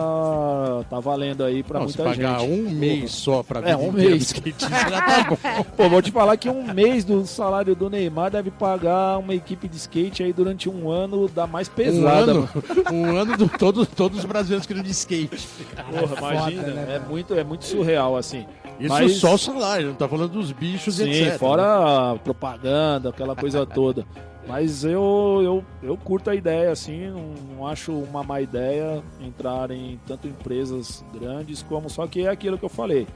[0.90, 2.50] tá valendo aí pra Não, muita se pagar gente.
[2.52, 4.34] um mês só pra É, um mês.
[4.58, 5.64] já tá bom.
[5.76, 9.68] Pô, vou te falar que um mês do salário do Neymar deve pagar uma equipe
[9.68, 12.32] de skate aí durante um ano da mais Um pesada.
[12.32, 12.48] ano,
[12.92, 15.48] um ano do todos, todos os brasileiros querendo de skate.
[15.90, 18.44] Porra, imagina, Foda, né, é, muito, é muito surreal, assim.
[18.80, 21.38] Isso Mas- só o salário, não tá falando dos bichos Sim, e etc.
[21.38, 24.04] fora a propaganda, aquela coisa toda.
[24.48, 29.70] Mas eu, eu, eu curto a ideia, assim, não, não acho uma má ideia entrar
[29.70, 31.90] em tanto empresas grandes como.
[31.90, 33.06] Só que é aquilo que eu falei.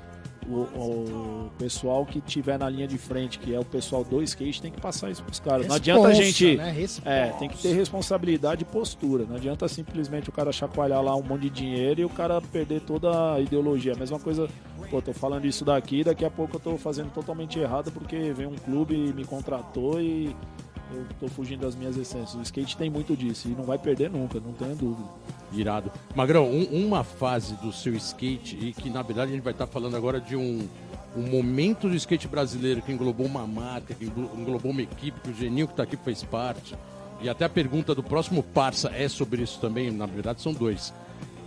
[0.47, 4.61] O, o pessoal que tiver na linha de frente, que é o pessoal do skate,
[4.61, 5.69] tem que passar isso pros caras.
[5.69, 6.57] Não adianta a Responsa, gente.
[6.57, 6.71] né?
[6.71, 7.09] Responsa.
[7.09, 9.25] É, tem que ter responsabilidade e postura.
[9.25, 12.81] Não adianta simplesmente o cara chacoalhar lá um monte de dinheiro e o cara perder
[12.81, 13.93] toda a ideologia.
[13.95, 14.49] A mesma coisa,
[14.91, 18.47] pô, tô falando isso daqui, daqui a pouco eu tô fazendo totalmente errado porque vem
[18.47, 20.35] um clube e me contratou e
[20.93, 22.35] eu tô fugindo das minhas essências.
[22.35, 25.09] O skate tem muito disso e não vai perder nunca, não tenha dúvida.
[25.53, 25.91] Irado.
[26.15, 29.67] Magrão, um- uma fase do seu skate, e que na verdade a gente vai estar
[29.67, 30.67] falando agora de um,
[31.17, 35.31] um momento do skate brasileiro que englobou uma marca, que englo- englobou uma equipe, que
[35.31, 36.75] o Geninho que está aqui fez parte.
[37.21, 40.93] E até a pergunta do próximo Parça é sobre isso também, na verdade são dois.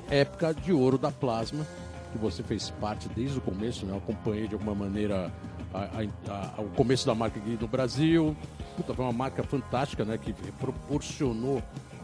[0.09, 1.65] Época de ouro da Plasma,
[2.11, 3.97] que você fez parte desde o começo, né?
[3.97, 5.31] Acompanhei de alguma maneira
[5.75, 8.35] a- a- a- o começo da marca aqui no Brasil.
[8.77, 10.17] Puta, foi uma marca fantástica, né?
[10.17, 11.61] Que proporcionou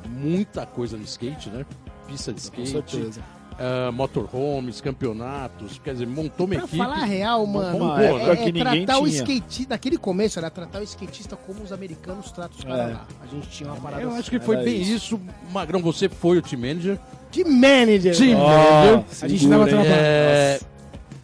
[0.09, 1.65] muita coisa no skate, né?
[2.07, 3.21] Pista de Com skate, certeza.
[3.59, 6.77] ah, motorhomes, campeonatos, quer dizer, montou uma Pra equipe.
[6.77, 9.17] falar a real, mano, uma é, é que ninguém tratar o tinha.
[9.23, 12.93] skatista, daquele começo era tratar o skatista como os americanos tratam os caras É.
[12.93, 13.07] lá.
[13.21, 14.19] A gente tinha uma parada Eu assim.
[14.19, 14.93] acho que foi Era bem isso.
[15.15, 15.19] isso.
[15.53, 16.99] Magrão, você foi o team manager.
[17.31, 18.17] de manager.
[18.17, 19.05] Team Ó, manager.
[19.21, 19.49] A gente hein?
[19.49, 19.77] trabalho.
[19.85, 20.59] É,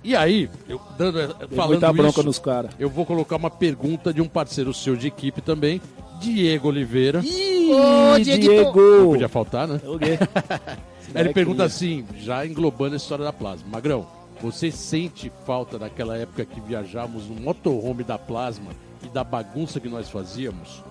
[0.03, 2.71] E aí, eu dando, Dei falando muita bronca isso, nos caras.
[2.79, 5.81] eu vou colocar uma pergunta de um parceiro seu de equipe também,
[6.19, 7.19] Diego Oliveira.
[7.19, 8.53] Ô, Dieguito.
[8.53, 9.79] Não podia faltar, né?
[11.13, 13.67] Aí ele pergunta assim, já englobando a história da Plasma.
[13.69, 14.05] Magrão,
[14.41, 18.71] você sente falta daquela época que viajávamos no motorhome da Plasma
[19.03, 20.83] e da bagunça que nós fazíamos?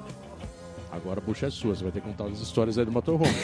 [0.96, 3.34] Agora a bucha é sua, você vai ter que contar as histórias aí do motorhome.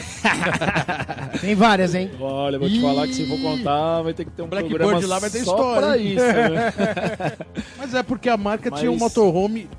[1.39, 2.09] Tem várias, hein?
[2.19, 5.07] Olha, vou te falar que se for contar, vai ter que ter um Blackboard programa
[5.07, 6.25] lá vai ter só história, pra isso.
[6.25, 7.33] né?
[7.77, 9.69] Mas é porque a marca Mas- tinha um motorhome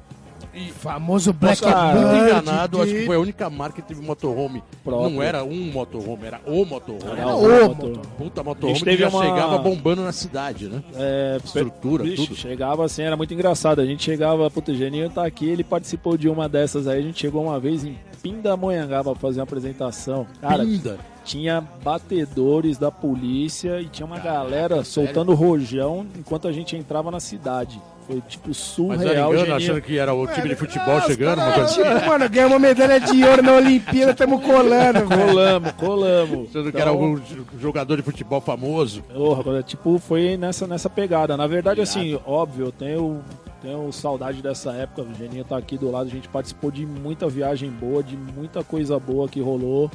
[0.55, 3.89] e Famoso Black Posso estar muito Bird, enganado, acho que foi a única marca que
[3.89, 4.63] teve motorhome.
[4.83, 5.11] Próprio.
[5.11, 7.11] Não era um motorhome, era o motorhome.
[7.11, 7.99] Era Era o o motor.
[8.19, 10.83] Puta motorhome que já uma- chegava bombando na cidade, né?
[10.97, 12.37] É, Estrutura, Vixe, tudo.
[12.37, 13.81] Chegava assim, era muito engraçado.
[13.81, 16.99] A gente chegava, puta, o Geninho tá aqui, ele participou de uma dessas aí.
[16.99, 20.27] A gente chegou uma vez em Pindamonhangaba pra fazer uma apresentação.
[20.41, 20.99] Cara, Pinda.
[21.25, 27.21] tinha batedores da polícia e tinha uma galera soltando rojão enquanto a gente entrava na
[27.21, 27.81] cidade.
[28.07, 29.33] Foi tipo Mas surreal.
[29.33, 31.83] era engano, achando que era o time de futebol Ah, os chegando, uma coisa assim.
[31.83, 35.25] tipo, mano, ganhamos uma medalha de ouro na Olimpíada, estamos colando, velho.
[35.27, 36.49] Colamos, colamos.
[36.51, 37.19] Achando que Então, era algum
[37.59, 39.03] jogador de futebol famoso.
[39.05, 41.35] Porra, tipo, foi nessa, nessa pegada.
[41.37, 41.91] Na verdade, Irado.
[41.91, 43.23] assim, óbvio, eu tenho,
[43.63, 45.01] tenho saudade dessa época.
[45.03, 48.63] O Geninho tá aqui do lado, a gente participou de muita viagem boa, de muita
[48.63, 49.91] coisa boa que rolou.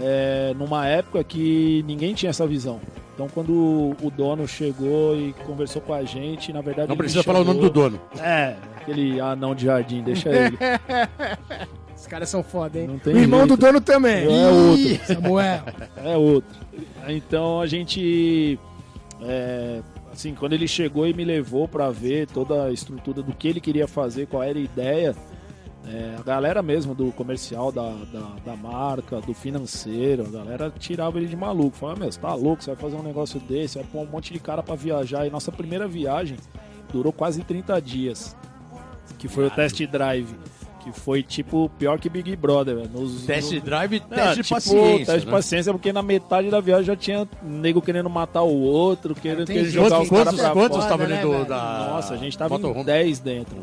[0.00, 2.80] É, numa época que ninguém tinha essa visão.
[3.14, 6.88] Então, quando o dono chegou e conversou com a gente, na verdade.
[6.88, 7.98] Não precisa falar o nome do dono.
[8.20, 10.58] É, aquele anão de jardim, deixa ele.
[11.96, 12.86] Os caras são foda, hein?
[12.86, 13.56] Não tem o irmão jeito.
[13.56, 14.24] do dono também.
[14.24, 15.06] É outro.
[15.06, 15.62] Samuel.
[15.96, 16.60] É outro.
[17.08, 18.58] Então a gente.
[19.22, 19.80] é,
[20.12, 23.60] assim, quando ele chegou e me levou pra ver toda a estrutura do que ele
[23.60, 25.16] queria fazer, qual era a ideia,
[25.88, 31.18] É, a galera mesmo do comercial, da, da, da, marca, do financeiro, a galera tirava
[31.18, 31.76] ele de maluco.
[31.76, 34.32] Falava, meu, você tá louco, você vai fazer um negócio desse, vai pôr um monte
[34.32, 35.26] de cara para viajar.
[35.26, 36.36] E nossa primeira viagem
[36.92, 38.36] durou quase 30 dias,
[39.16, 40.34] que foi o test drive.
[40.80, 42.88] Que foi tipo pior que Big Brother.
[42.88, 43.60] Nos, test no...
[43.60, 44.98] drive, teste ah, de tipo, paciência.
[44.98, 45.18] Teste né?
[45.18, 49.46] de paciência, porque na metade da viagem já tinha nego querendo matar o outro, querendo,
[49.46, 51.90] querendo jogar os caras pra Quantos estavam né, dentro da.
[51.90, 53.56] Nossa, a gente tava em 10 dentro.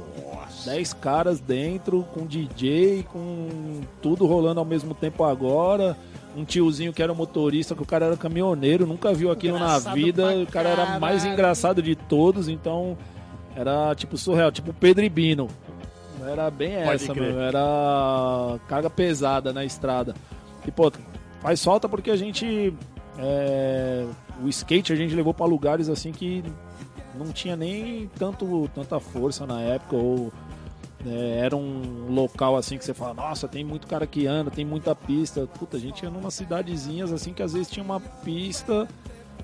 [0.66, 5.98] 10 caras dentro, com DJ, com tudo rolando ao mesmo tempo agora.
[6.36, 9.94] Um tiozinho que era motorista, que o cara era caminhoneiro, nunca viu aquilo engraçado na
[9.94, 10.38] vida.
[10.40, 12.98] O cara era mais engraçado de todos, então
[13.56, 15.48] era tipo surreal, tipo Pedro e Bino.
[16.26, 17.40] Era bem essa, meu.
[17.40, 20.16] Era carga pesada na estrada.
[20.66, 20.92] E, pô,
[21.42, 22.74] faz falta porque a gente.
[23.20, 24.08] É,
[24.44, 26.44] o skate a gente levou para lugares assim que
[27.14, 30.32] não tinha nem tanto, tanta força na época, ou
[31.06, 34.66] é, era um local assim que você fala, nossa, tem muito cara que anda, tem
[34.66, 35.48] muita pista.
[35.48, 38.88] Puta, a gente ia numa cidadezinhas assim que às vezes tinha uma pista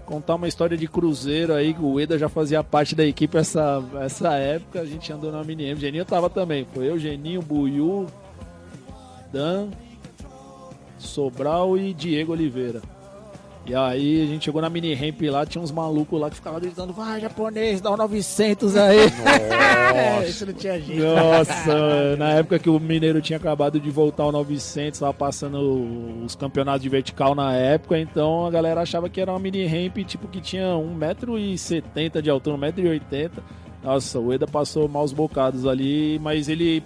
[0.06, 4.34] contar uma história de cruzeiro aí, o Eda já fazia parte da equipe essa, essa
[4.34, 5.80] época, a gente andou na Mini M.
[5.80, 8.08] Geninho tava também, foi eu, Geninho, Buiu,
[9.32, 9.70] Dan,
[10.98, 12.82] Sobral e Diego Oliveira.
[13.66, 16.60] E aí a gente chegou na mini ramp lá, tinha uns malucos lá que ficavam
[16.60, 18.98] gritando, vai japonês, dá um 900 aí.
[18.98, 20.26] Nossa.
[20.28, 21.04] Isso não tinha jeito.
[21.04, 26.36] Nossa, na época que o Mineiro tinha acabado de voltar ao 900, tava passando os
[26.36, 30.28] campeonatos de vertical na época, então a galera achava que era uma mini ramp tipo
[30.28, 33.32] que tinha 1,70m de altura, 1,80m.
[33.84, 36.84] Nossa, o Eda passou maus bocados ali, mas ele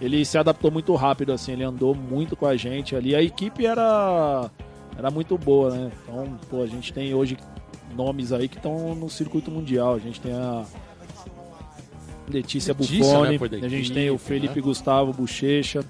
[0.00, 3.14] ele se adaptou muito rápido assim, ele andou muito com a gente ali.
[3.14, 4.50] A equipe era
[4.98, 5.92] era muito boa, né?
[6.02, 7.36] Então, pô, a gente tem hoje
[7.94, 9.94] nomes aí que estão no circuito mundial.
[9.94, 10.64] A gente tem a
[12.28, 13.66] Letícia, Letícia Buffoni, né?
[13.66, 14.62] a gente tem o Felipe né?
[14.62, 15.84] Gustavo Bochecha.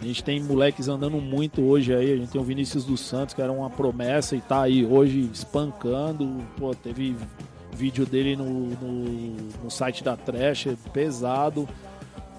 [0.00, 2.12] A gente tem moleques andando muito hoje aí.
[2.12, 5.28] A gente tem o Vinícius dos Santos, que era uma promessa e tá aí hoje
[5.32, 6.38] espancando.
[6.58, 7.14] Pô, teve
[7.72, 11.68] vídeo dele no, no, no site da Trash, pesado.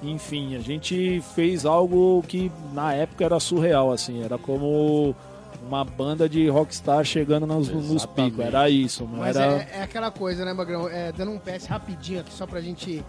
[0.01, 4.23] Enfim, a gente fez algo que na época era surreal, assim.
[4.23, 5.15] Era como
[5.71, 8.39] uma banda de rockstar chegando nos, nos picos.
[8.39, 9.53] Era isso, Mas era...
[9.53, 10.89] é, é, aquela coisa, né, Magrão?
[10.89, 13.03] É, dando um PS rapidinho aqui só pra gente.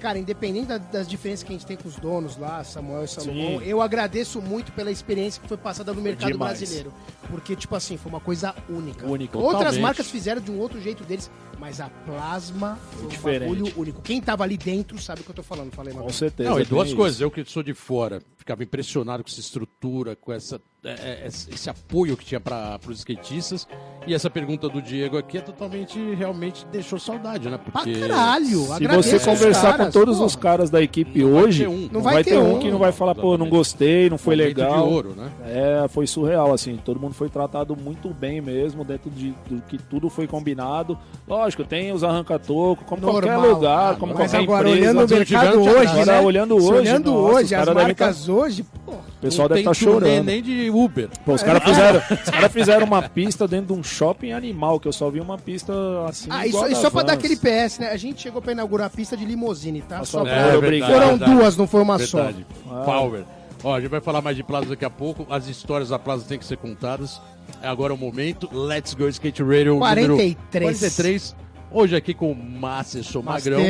[0.00, 3.08] Cara, independente da, das diferenças que a gente tem com os donos lá, Samuel e
[3.08, 3.64] Salomão, Sim.
[3.64, 6.58] eu agradeço muito pela experiência que foi passada no mercado Demais.
[6.58, 6.92] brasileiro.
[7.30, 9.06] Porque, tipo assim, foi uma coisa única.
[9.06, 9.38] Única.
[9.38, 9.80] Outras Totalmente.
[9.80, 13.48] marcas fizeram de um outro jeito deles, mas a Plasma foi Diferente.
[13.48, 14.02] um bagulho único.
[14.02, 15.70] Quem tava ali dentro sabe o que eu tô falando.
[15.70, 16.50] Falei, Com certeza.
[16.50, 17.20] Não, e duas coisas.
[17.20, 21.70] Eu que sou de fora, ficava impressionado com essa estrutura, com essa é, é, esse
[21.70, 23.68] apoio que tinha para os skatistas.
[24.04, 27.56] E essa pergunta do Diego aqui é totalmente, realmente deixou saudade, né?
[27.56, 28.66] Porque pra caralho!
[28.76, 31.88] Se você conversar caras, com todos os caras da equipe não hoje, um.
[31.92, 34.34] não, vai, vai ter, um, um que não vai falar, pô, não gostei, não foi
[34.34, 34.88] legal.
[34.88, 35.30] De ouro, né?
[35.44, 36.76] É, foi surreal, assim.
[36.84, 40.98] Todo mundo foi tratado muito bem mesmo, dentro de, do que tudo foi combinado.
[41.28, 44.90] Lógico, tem os arranca-toco, como Normal, qualquer lugar, como qualquer agora, empresa.
[44.90, 46.20] olhando o mercado hoje, né?
[46.20, 48.94] Olhando hoje, olhando hoje, as marcas hoje, pô.
[48.94, 50.24] O pessoal deve estar tá chorando.
[50.24, 51.08] nem de Uber.
[51.24, 54.88] Pô, os caras fizeram, os cara fizeram uma pista dentro de um shopping animal, que
[54.88, 55.72] eu só vi uma pista
[56.08, 56.28] assim.
[56.30, 57.90] Ah, e só, e só pra dar aquele PS, né?
[57.90, 60.04] A gente chegou pra inaugurar a pista de limousine, tá?
[60.04, 60.60] Só é, pra...
[60.60, 61.34] verdade, Foram verdade.
[61.34, 62.46] duas, não foi uma verdade.
[62.64, 62.74] só.
[62.74, 62.84] Ah.
[62.84, 63.24] Power.
[63.64, 65.26] Ó, a gente vai falar mais de Plaza daqui a pouco.
[65.30, 67.20] As histórias da Plaza têm que ser contadas.
[67.62, 68.48] É agora o momento.
[68.52, 70.36] Let's Go Skate Radio 43.
[70.50, 71.36] 43.
[71.70, 73.60] Hoje aqui com o Masterson Magrão,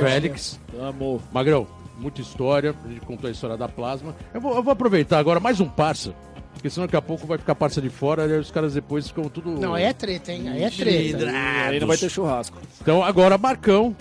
[0.00, 0.58] Félix.
[0.80, 1.20] Amor.
[1.32, 1.66] Magrão,
[1.98, 2.74] muita história.
[2.84, 4.16] A gente contou a história da Plasma.
[4.34, 6.12] Eu vou, eu vou aproveitar agora mais um parça.
[6.56, 9.24] Porque senão daqui a pouco vai ficar parça de fora e os caras depois ficam
[9.28, 9.50] tudo.
[9.50, 10.48] Não, aí é treta, hein?
[10.48, 11.26] Aí é treta.
[11.68, 12.58] Aí não vai ter churrasco.
[12.80, 13.94] Então agora Marcão.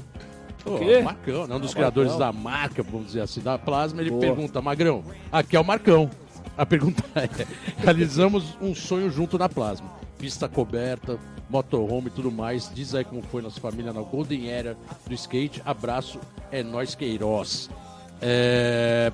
[0.65, 1.55] Oh, Marcão, né?
[1.55, 2.27] um dos ah, criadores Marcão.
[2.27, 4.21] da marca, vamos dizer assim, da Plasma, ele Boa.
[4.21, 6.09] pergunta, Magrão, aqui é o Marcão.
[6.57, 7.29] A pergunta é:
[7.77, 9.87] realizamos um sonho junto na Plasma.
[10.17, 12.71] Pista coberta, motorhome e tudo mais.
[12.73, 15.61] Diz aí como foi nossa família na Golden Era do skate.
[15.65, 16.19] Abraço,
[16.51, 17.69] é nós Queiroz.
[18.21, 19.11] É...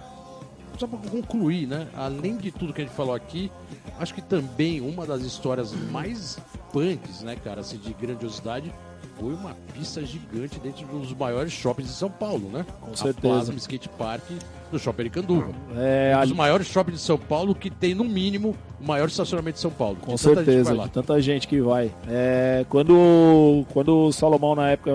[0.78, 1.88] Só para concluir, né?
[1.96, 3.52] Além de tudo que a gente falou aqui,
[4.00, 6.40] acho que também uma das histórias mais
[6.72, 8.74] punks, né, cara, assim, de grandiosidade,
[9.20, 12.66] foi uma pista gigante dentro dos maiores shoppings de São Paulo, né?
[12.80, 13.18] Com certeza.
[13.18, 14.24] A Plasma Skate Park
[14.72, 15.52] do Shopping Aricanduva.
[15.76, 19.56] É, um dos maiores shoppings de São Paulo que tem, no mínimo, o maior estacionamento
[19.56, 19.98] de São Paulo.
[20.02, 21.94] Com certeza, de tanta gente que vai.
[22.08, 24.92] É, quando, quando o Salomão, na época,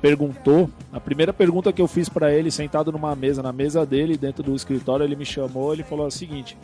[0.00, 4.16] perguntou, a primeira pergunta que eu fiz para ele, sentado numa mesa, na mesa dele,
[4.16, 6.56] dentro do escritório, ele me chamou, ele falou o seguinte: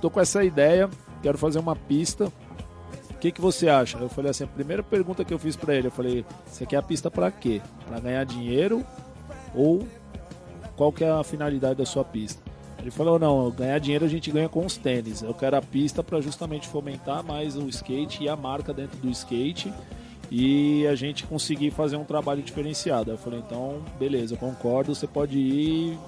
[0.00, 0.88] "Tô com essa ideia,
[1.22, 2.26] quero fazer uma pista.
[3.10, 5.74] O que que você acha?" Eu falei assim, a primeira pergunta que eu fiz para
[5.74, 7.60] ele, eu falei: "Você quer a pista para quê?
[7.86, 8.84] Para ganhar dinheiro
[9.54, 9.86] ou
[10.76, 12.42] qual que é a finalidade da sua pista?"
[12.78, 15.22] Ele falou: não, ganhar dinheiro a gente ganha com os tênis.
[15.22, 19.08] Eu quero a pista para justamente fomentar mais o skate e a marca dentro do
[19.08, 19.72] skate
[20.34, 23.10] e a gente conseguir fazer um trabalho diferenciado.
[23.10, 25.98] Eu falei: então, beleza, concordo, você pode ir.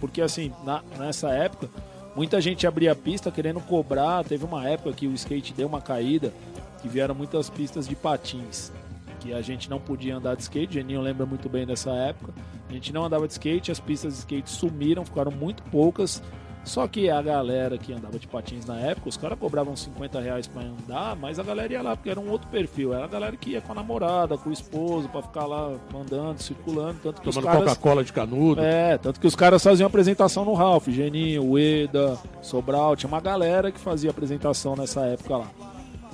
[0.00, 1.70] Porque assim, na, nessa época,
[2.16, 4.24] muita gente abria a pista querendo cobrar.
[4.24, 6.34] Teve uma época que o skate deu uma caída,
[6.82, 8.72] que vieram muitas pistas de patins
[9.20, 10.74] que a gente não podia andar de skate.
[10.74, 12.32] Geninho lembra muito bem dessa época.
[12.68, 16.20] A gente não andava de skate, as pistas de skate sumiram, ficaram muito poucas.
[16.68, 20.46] Só que a galera que andava de patins na época, os caras cobravam 50 reais
[20.46, 22.92] pra andar, mas a galera ia lá porque era um outro perfil.
[22.92, 26.40] Era a galera que ia com a namorada, com o esposo, pra ficar lá andando,
[26.40, 26.98] circulando.
[27.02, 27.58] Tanto que Tomando.
[27.58, 28.60] Coca-Cola de canudo.
[28.60, 33.72] É, tanto que os caras faziam apresentação no Ralph, Geninho, Ueda, Sobral, tinha uma galera
[33.72, 35.50] que fazia apresentação nessa época lá.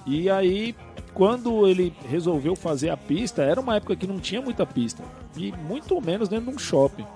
[0.06, 0.74] E aí,
[1.14, 5.02] quando ele resolveu fazer a pista, era uma época que não tinha muita pista.
[5.36, 7.06] E muito menos dentro de um shopping,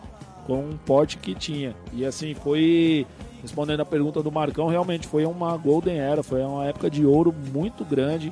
[0.47, 1.75] com um porte que tinha.
[1.93, 3.07] E assim, foi.
[3.49, 7.35] Respondendo a pergunta do Marcão, realmente foi uma Golden Era, foi uma época de ouro
[7.51, 8.31] muito grande.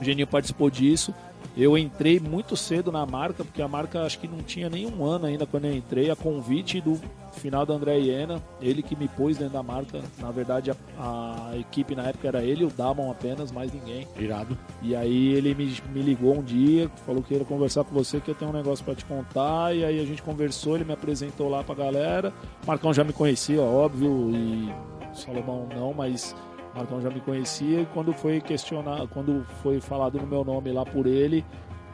[0.00, 1.14] O Geninho participou disso.
[1.54, 5.26] Eu entrei muito cedo na marca, porque a marca acho que não tinha nenhum ano
[5.26, 6.98] ainda quando eu entrei, a convite do
[7.36, 10.00] final do André Iena, ele que me pôs dentro da marca.
[10.18, 14.06] Na verdade, a, a equipe na época era ele, o Damon apenas, mais ninguém.
[14.18, 14.56] Irado.
[14.82, 18.30] E aí ele me, me ligou um dia, falou que ia conversar com você, que
[18.30, 19.74] eu tenho um negócio para te contar.
[19.74, 22.32] E aí a gente conversou, ele me apresentou lá pra galera.
[22.64, 24.72] O Marcão já me conhecia, óbvio, e
[25.14, 26.34] Salomão não, mas
[26.74, 27.80] o Marcão já me conhecia.
[27.80, 31.44] E quando foi questionar, quando foi falado no meu nome lá por ele,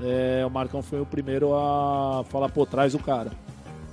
[0.00, 3.30] é, o Marcão foi o primeiro a falar, pô, traz o cara.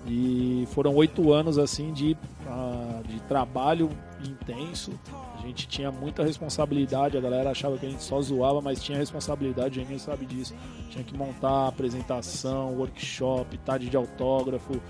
[0.08, 3.90] E foram oito anos assim de, uh, de trabalho
[4.24, 4.92] intenso.
[5.38, 8.98] A gente tinha muita responsabilidade, a galera achava que a gente só zoava, mas tinha
[8.98, 10.54] responsabilidade, o Geninho sabe disso.
[10.90, 14.82] Tinha que montar apresentação, workshop, tarde de autógrafo.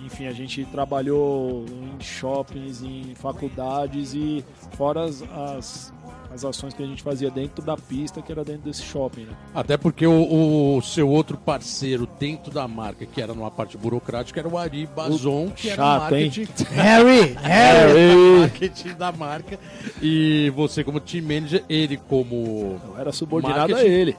[0.00, 5.93] Enfim, a gente trabalhou em shoppings, em faculdades e fora as, as
[6.34, 9.22] as ações que a gente fazia dentro da pista, que era dentro desse shopping.
[9.22, 9.32] Né?
[9.54, 14.40] Até porque o, o, seu outro parceiro dentro da marca, que era numa parte burocrática,
[14.40, 18.40] era o Ari Bazon, que Chato, era marketing, Harry, Harry.
[18.40, 19.58] marketing da marca.
[20.02, 22.80] E você como team manager, ele como...
[22.84, 23.80] Eu era subordinado marketing.
[23.80, 24.16] a ele.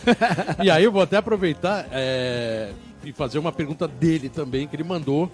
[0.64, 2.72] e aí eu vou até aproveitar é,
[3.04, 5.30] e fazer uma pergunta dele também, que ele mandou,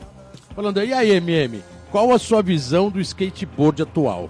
[0.57, 4.29] falando, e aí, MM, qual a sua visão do skateboard atual?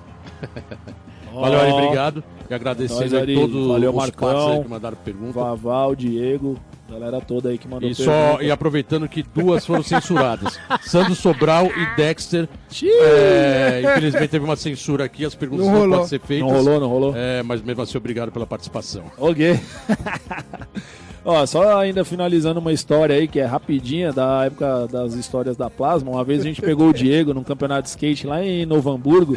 [1.41, 2.25] Valeu, Ari, obrigado.
[2.49, 5.33] E agradecendo Nós, a todos Valeu, os Marcão, que mandaram pergunta.
[5.33, 6.57] Vaval, Diego,
[6.89, 8.37] galera toda aí que mandou e pergunta.
[8.37, 10.59] Só, e aproveitando que duas foram censuradas.
[10.83, 12.49] Sandro Sobral e Dexter.
[12.83, 16.49] É, infelizmente teve uma censura aqui, as perguntas Não não, podem ser feitas.
[16.49, 17.15] Não rolou, não rolou.
[17.17, 19.05] É, mas mesmo assim, obrigado pela participação.
[19.19, 19.59] Ok.
[21.29, 25.69] Ó, só ainda finalizando uma história aí que é rapidinha da época das histórias da
[25.69, 26.13] Plasma.
[26.13, 29.37] Uma vez a gente pegou o Diego num campeonato de skate lá em Novo Hamburgo.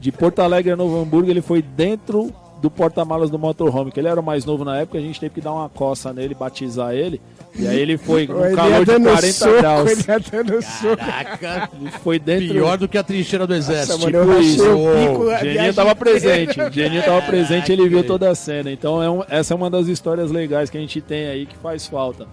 [0.00, 4.08] De Porto Alegre a Novo Hamburgo, ele foi dentro do porta-malas do motorhome, que ele
[4.08, 6.92] era o mais novo na época, a gente teve que dar uma coça nele, batizar
[6.92, 7.20] ele.
[7.56, 9.90] E aí ele foi com um calor de 40 soco, graus.
[9.90, 10.96] Ele ia dando soco.
[10.96, 13.92] Caraca, Ele foi dentro pior do que a trincheira do exército.
[13.98, 14.62] Nossa, mano, tipo isso.
[14.64, 16.56] o pico, a Geninho tava presente.
[16.72, 18.70] Geninho tava presente, ele viu toda a cena.
[18.72, 21.56] Então é um- essa é uma das histórias legais que a gente tem aí que
[21.56, 22.26] faz falta.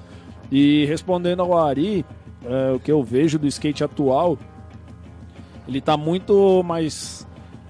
[0.51, 2.03] E respondendo ao Ari,
[2.45, 4.37] é, o que eu vejo do skate atual,
[5.67, 7.24] ele tá muito mais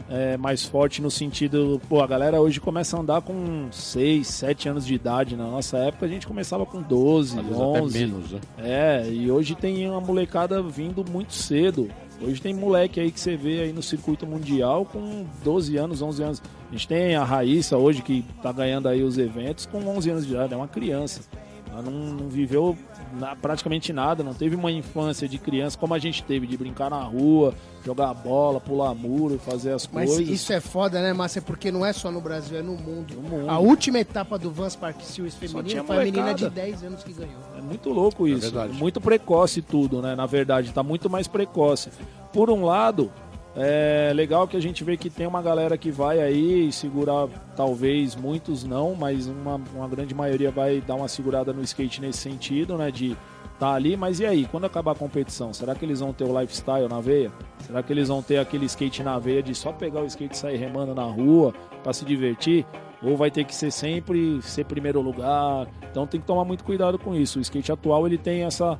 [0.09, 4.69] é, mais forte no sentido, pô, a galera hoje começa a andar com 6, 7
[4.69, 5.35] anos de idade.
[5.35, 7.79] Na nossa época a gente começava com 12, Às vezes 11.
[7.97, 8.39] até menos, né?
[8.57, 11.89] É, e hoje tem uma molecada vindo muito cedo.
[12.21, 16.23] Hoje tem moleque aí que você vê aí no circuito mundial com 12 anos, 11
[16.23, 16.41] anos.
[16.69, 20.25] A gente tem a Raíssa hoje que tá ganhando aí os eventos com 11 anos
[20.25, 21.21] de idade, é uma criança.
[21.69, 22.77] Ela não, não viveu
[23.13, 26.89] na- praticamente nada, não teve uma infância de criança como a gente teve, de brincar
[26.89, 27.53] na rua,
[27.85, 30.27] jogar bola, pular muro, fazer as Mas coisas.
[30.29, 31.41] isso é foda, né, Márcia?
[31.41, 33.13] Porque não é só no Brasil, é no mundo.
[33.15, 33.49] No mundo.
[33.49, 37.13] A última etapa do Vans Park Series feminino foi a menina de 10 anos que
[37.13, 37.39] ganhou.
[37.57, 38.41] É muito louco isso.
[38.41, 38.73] verdade.
[38.73, 40.15] muito precoce tudo, né?
[40.15, 41.89] Na verdade, tá muito mais precoce.
[42.33, 43.11] Por um lado,
[43.55, 48.13] é legal que a gente vê que tem uma galera que vai aí segurar, talvez
[48.15, 52.77] muitos não, mas uma, uma grande maioria vai dar uma segurada no skate nesse sentido,
[52.77, 52.91] né?
[52.91, 53.15] De
[53.57, 54.45] tá ali, mas e aí?
[54.45, 57.31] Quando acabar a competição, será que eles vão ter o lifestyle na veia?
[57.59, 60.37] Será que eles vão ter aquele skate na veia de só pegar o skate e
[60.37, 62.65] sair remando na rua para se divertir?
[63.01, 65.67] Ou vai ter que ser sempre ser primeiro lugar?
[65.89, 67.39] Então tem que tomar muito cuidado com isso.
[67.39, 68.77] O skate atual ele tem essa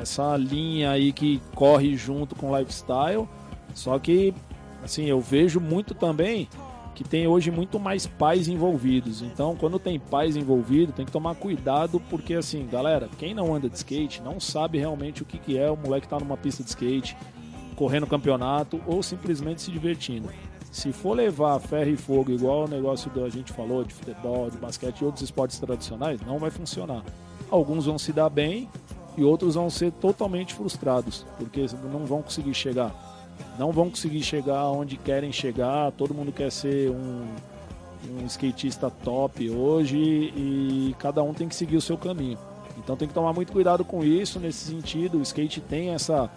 [0.00, 3.28] essa linha aí que corre junto com o lifestyle.
[3.78, 4.34] Só que,
[4.82, 6.48] assim, eu vejo muito também
[6.96, 9.22] que tem hoje muito mais pais envolvidos.
[9.22, 13.68] Então, quando tem pais envolvidos, tem que tomar cuidado, porque, assim, galera, quem não anda
[13.68, 16.70] de skate não sabe realmente o que, que é o moleque tá numa pista de
[16.70, 17.16] skate.
[17.76, 20.28] correndo campeonato ou simplesmente se divertindo.
[20.72, 24.50] Se for levar ferro e fogo igual o negócio que a gente falou de futebol,
[24.50, 27.04] de basquete e outros esportes tradicionais, não vai funcionar.
[27.48, 28.68] Alguns vão se dar bem
[29.16, 32.92] e outros vão ser totalmente frustrados, porque não vão conseguir chegar.
[33.58, 37.26] Não vão conseguir chegar onde querem chegar, todo mundo quer ser um,
[38.08, 42.38] um skatista top hoje e cada um tem que seguir o seu caminho.
[42.76, 45.18] Então tem que tomar muito cuidado com isso nesse sentido.
[45.18, 46.30] O skate tem essa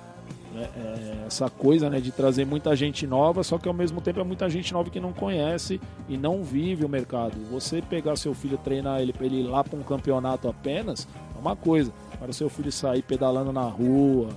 [0.54, 4.20] né, é, essa coisa né, de trazer muita gente nova, só que ao mesmo tempo
[4.20, 5.80] é muita gente nova que não conhece
[6.10, 7.38] e não vive o mercado.
[7.52, 11.40] Você pegar seu filho, treinar ele para ele ir lá para um campeonato apenas, é
[11.40, 11.92] uma coisa.
[12.20, 14.30] Para o seu filho sair pedalando na rua,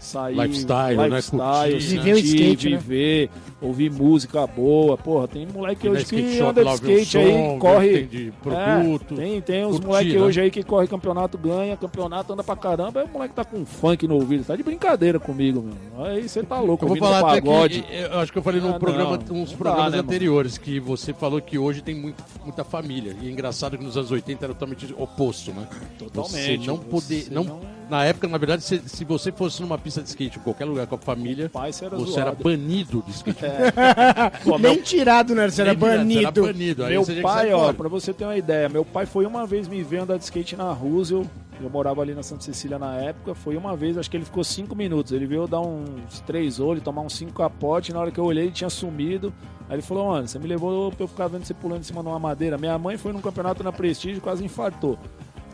[0.00, 1.04] sair lifestyle, né?
[1.08, 2.76] lifestyle Curtir, sentir, Viver o skate, né?
[2.78, 3.30] viver,
[3.60, 4.96] ouvir música boa.
[4.96, 7.88] Porra, tem moleque na hoje que anda de skate aí, som, corre.
[7.92, 9.14] tem de produto.
[9.14, 10.20] É, tem, tem uns curtir, moleque né?
[10.20, 13.00] hoje aí que corre campeonato, ganha campeonato, anda pra caramba.
[13.00, 14.44] Aí o moleque tá com funk no ouvido.
[14.44, 16.04] Tá de brincadeira comigo, meu.
[16.06, 17.82] Aí você tá louco, Eu vou falar até pagode.
[17.82, 19.96] que, eu acho que eu falei num Ah, programa, não, uns não programas dá, né,
[19.98, 20.08] mano?
[20.08, 23.14] anteriores, que você falou que hoje tem muito, muita família.
[23.20, 25.66] E é engraçado que nos anos 80 era totalmente oposto, né?
[25.98, 26.60] Totalmente.
[26.60, 27.22] Você não poder.
[27.22, 30.38] Você Não, não- Na época, na verdade, se, se você fosse numa pista de skate
[30.38, 33.38] em qualquer lugar com a família, pai, você era você era banido de skate.
[34.44, 35.48] Pô, meu Nem tirado, né?
[35.48, 36.42] Você era Nem você Era banido.
[36.42, 36.84] banido.
[36.84, 37.74] Aí Meu pai, ó, fora.
[37.74, 40.54] pra você ter uma ideia, meu pai foi uma vez me ver andar de skate
[40.56, 41.26] na Roosevelt.
[41.60, 43.34] Eu morava ali na Santa Cecília na época.
[43.34, 45.10] Foi uma vez, acho que ele ficou cinco minutos.
[45.10, 47.92] Ele veio dar uns três olhos, tomar uns cinco capotes.
[47.92, 49.32] Na hora que eu olhei, ele tinha sumido.
[49.68, 52.00] Aí ele falou, mano, você me levou pra eu ficar vendo você pulando em cima
[52.00, 52.56] de uma madeira.
[52.56, 54.96] Minha mãe foi num campeonato na Prestígio e quase infartou.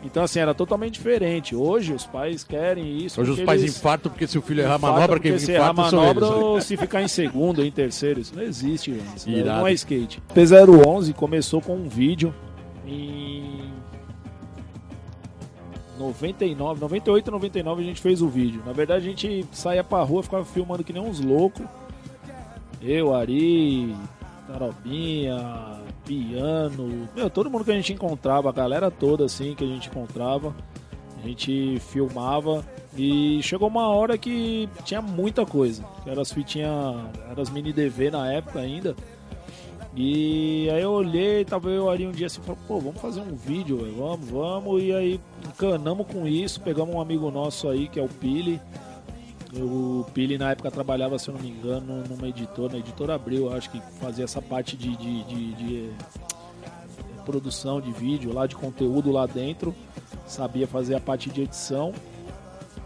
[0.05, 1.55] Então, assim, era totalmente diferente.
[1.55, 3.19] Hoje os pais querem isso.
[3.19, 5.69] Hoje os pais eles- infartam porque se o filho errar a manobra, quem se errar
[5.69, 8.19] a manobra ou se ficar em segundo em terceiro.
[8.19, 9.17] Isso não existe, gente.
[9.17, 10.21] Isso não é skate.
[10.33, 12.33] P011 começou com um vídeo
[12.85, 13.61] em
[15.97, 18.61] 99, 98, 99 a gente fez o vídeo.
[18.65, 21.65] Na verdade a gente saía pra rua, ficava filmando que nem uns loucos.
[22.81, 23.95] Eu, Ari,
[24.47, 29.67] Tarobinha, Piano, meu, todo mundo que a gente encontrava, a galera toda assim que a
[29.67, 30.55] gente encontrava,
[31.23, 32.63] a gente filmava
[32.95, 35.83] e chegou uma hora que tinha muita coisa.
[36.05, 36.95] Eram as fitinhas,
[37.29, 38.95] eram as mini DV na época ainda.
[39.95, 43.33] E aí eu olhei, tava eu ali um dia assim, falei, pô, vamos fazer um
[43.33, 44.83] vídeo, velho, vamos, vamos.
[44.83, 48.61] E aí encanamos com isso, pegamos um amigo nosso aí, que é o Pili.
[49.53, 53.53] O Pili na época trabalhava, se eu não me engano, numa editora, na editora Abril,
[53.53, 58.55] acho que fazia essa parte de, de, de- de, eh, produção de vídeo lá, de
[58.55, 59.73] conteúdo lá dentro.
[60.27, 61.93] Sabia fazer a parte de edição.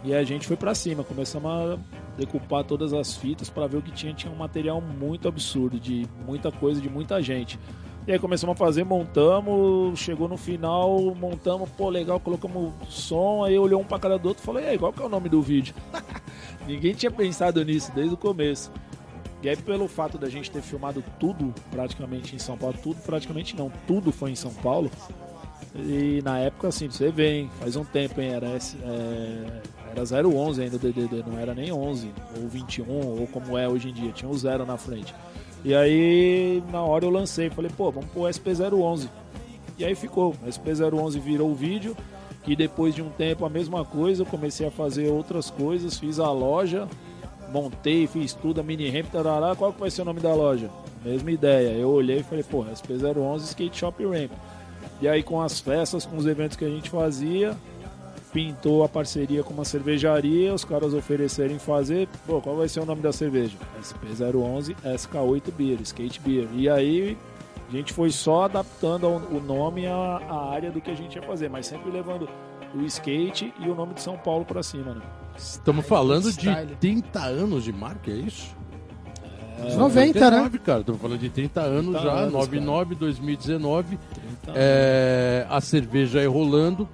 [0.03, 1.77] E a gente foi pra cima, começamos a
[2.17, 4.13] decupar todas as fitas para ver o que tinha.
[4.13, 7.59] Tinha um material muito absurdo, de muita coisa, de muita gente.
[8.09, 13.55] E aí começamos a fazer, montamos, chegou no final, montamos, pô, legal, colocamos som, aí
[13.55, 15.29] olhou um pra cara do outro e falou, e aí, qual que é o nome
[15.29, 15.75] do vídeo?
[16.65, 18.71] Ninguém tinha pensado nisso desde o começo.
[19.43, 23.55] E aí, pelo fato da gente ter filmado tudo praticamente em São Paulo, tudo praticamente
[23.55, 24.89] não, tudo foi em São Paulo.
[25.75, 30.77] E na época, assim, você vê, faz um tempo, hein, era, é, era 011 ainda
[30.77, 34.31] o DDD, não era nem 11, ou 21, ou como é hoje em dia, tinha
[34.31, 35.13] o zero na frente.
[35.63, 39.09] E aí, na hora eu lancei, falei, pô, vamos pôr SP011.
[39.77, 41.95] E aí ficou, SP011 virou o vídeo,
[42.47, 46.19] e depois de um tempo a mesma coisa, eu comecei a fazer outras coisas, fiz
[46.19, 46.87] a loja,
[47.51, 50.69] montei, fiz tudo, a mini ramp, tarará, qual que vai ser o nome da loja?
[51.03, 54.31] Mesma ideia, eu olhei e falei, pô, SP011 Skate Shop Ramp.
[55.01, 57.55] E aí com as festas, com os eventos que a gente fazia,
[58.31, 62.85] pintou a parceria com uma cervejaria, os caras oferecerem fazer, pô, qual vai ser o
[62.85, 63.57] nome da cerveja?
[63.81, 66.47] SP011 SK8 Beer, Skate Beer.
[66.53, 67.17] E aí
[67.67, 71.21] a gente foi só adaptando o nome à, à área do que a gente ia
[71.21, 72.29] fazer, mas sempre levando
[72.75, 75.01] o skate e o nome de São Paulo pra cima, né?
[75.37, 76.75] Estamos falando de style.
[76.79, 78.55] 30 anos de marca, é isso?
[79.65, 80.37] Os 90, né?
[80.37, 80.79] 99, cara.
[80.81, 83.97] Estamos falando de 30 anos 30 já, anos, 99, 2019.
[84.43, 86.87] 30 É, a cerveja aí rolando.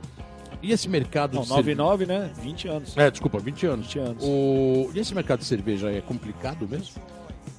[0.65, 1.77] E esse mercado Não, de cerveja...
[1.77, 2.31] 99, né?
[2.41, 2.97] 20 anos.
[2.97, 3.85] É, desculpa, 20 anos.
[3.85, 4.23] 20 anos.
[4.23, 4.89] O...
[4.95, 6.95] E esse mercado de cerveja aí é complicado mesmo?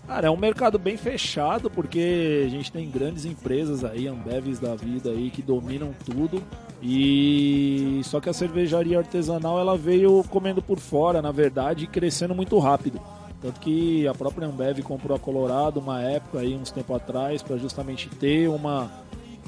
[0.09, 4.75] Cara, é um mercado bem fechado porque a gente tem grandes empresas aí, Ambevs da
[4.75, 6.43] vida aí, que dominam tudo.
[6.83, 12.35] E só que a cervejaria artesanal ela veio comendo por fora, na verdade, e crescendo
[12.35, 13.01] muito rápido.
[13.41, 17.57] Tanto que a própria Ambev comprou a Colorado uma época aí, uns tempo atrás, para
[17.57, 18.91] justamente ter uma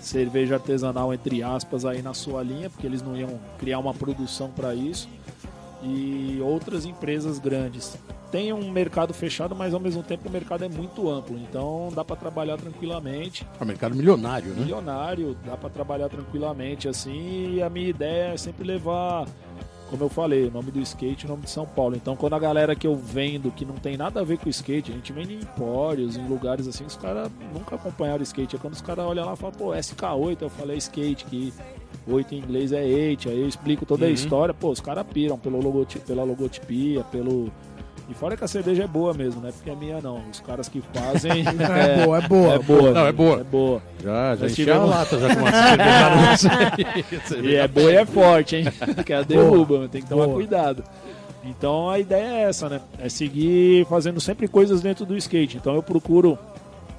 [0.00, 4.50] cerveja artesanal entre aspas aí na sua linha, porque eles não iam criar uma produção
[4.50, 5.08] para isso.
[5.82, 7.96] E outras empresas grandes
[8.30, 12.04] tem um mercado fechado, mas ao mesmo tempo o mercado é muito amplo, então dá
[12.04, 13.46] para trabalhar tranquilamente.
[13.58, 14.60] É um mercado milionário, né?
[14.60, 17.54] Milionário, dá para trabalhar tranquilamente assim.
[17.54, 19.26] E a minha ideia é sempre levar
[19.88, 21.96] como eu falei, o nome do skate o nome de São Paulo.
[21.96, 24.50] Então, quando a galera que eu vendo que não tem nada a ver com o
[24.50, 28.56] skate, a gente vende em empórios, em lugares assim, os caras nunca acompanharam o skate.
[28.56, 31.52] É quando os caras olham lá e falam, pô, SK8, eu falei skate, que
[32.06, 34.10] 8 em inglês é 8, aí eu explico toda Uhum.
[34.10, 37.50] a história, pô, os caras piram pelo logoti- pela logotipia, pelo.
[38.08, 40.22] E fora que a cerveja é boa mesmo, não é porque é minha não.
[40.30, 41.44] Os caras que fazem.
[41.60, 42.54] É boa, é boa.
[42.54, 42.90] É boa.
[42.92, 43.40] Não, é boa.
[43.40, 43.82] É boa.
[44.02, 47.42] Já, já encheu tivemos- a lata já com uma cerveja.
[47.48, 48.64] E é boa e é forte, hein?
[49.04, 50.36] que a derruba, tem que tomar Boa.
[50.36, 50.82] cuidado.
[51.44, 52.80] Então a ideia é essa, né?
[52.98, 55.56] É seguir fazendo sempre coisas dentro do skate.
[55.58, 56.38] Então eu procuro,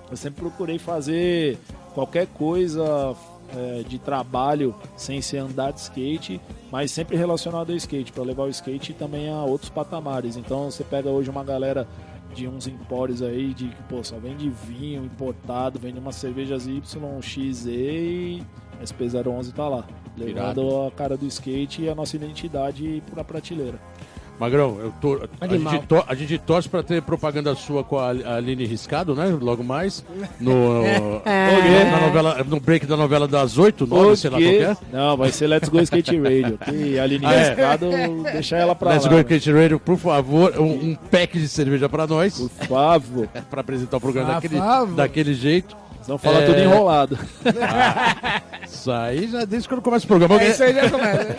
[0.09, 1.57] eu sempre procurei fazer
[1.93, 3.15] qualquer coisa
[3.55, 6.41] é, de trabalho sem ser andar de skate,
[6.71, 10.35] mas sempre relacionado ao skate, para levar o skate também a outros patamares.
[10.35, 11.87] Então você pega hoje uma galera
[12.33, 17.65] de uns empórios aí de que pô, só vende vinho importado, vende umas cervejas YXZ
[17.65, 18.43] e
[18.83, 19.85] SP011 tá lá.
[20.17, 20.87] Levando Irado.
[20.87, 23.79] a cara do skate e a nossa identidade pra prateleira.
[24.39, 28.07] Magrão, eu tô, a, gente to- a gente torce pra ter propaganda sua com a
[28.37, 29.37] Aline Riscado, né?
[29.41, 30.03] Logo mais.
[30.39, 30.81] No,
[31.25, 34.77] na novela, no break da novela das 8, 9, sei lá qual é.
[34.93, 36.57] Não, vai ser Let's Go Skate Radio.
[36.57, 37.49] Que a Aline Ah, é?
[37.49, 37.89] Riscado,
[38.31, 39.09] deixar ela pra Let's lá.
[39.11, 39.21] Go né?
[39.23, 43.27] Skate Radio, por favor, um, um pack de cerveja pra nós, Por favor.
[43.51, 44.95] pra apresentar o programa Por daquele, favor.
[44.95, 45.75] daquele jeito.
[46.01, 46.45] Senão fala É.
[46.45, 47.19] tudo enrolado.
[48.65, 50.41] Isso aí já desde quando começa o programa.
[50.41, 51.37] É isso aí já começa.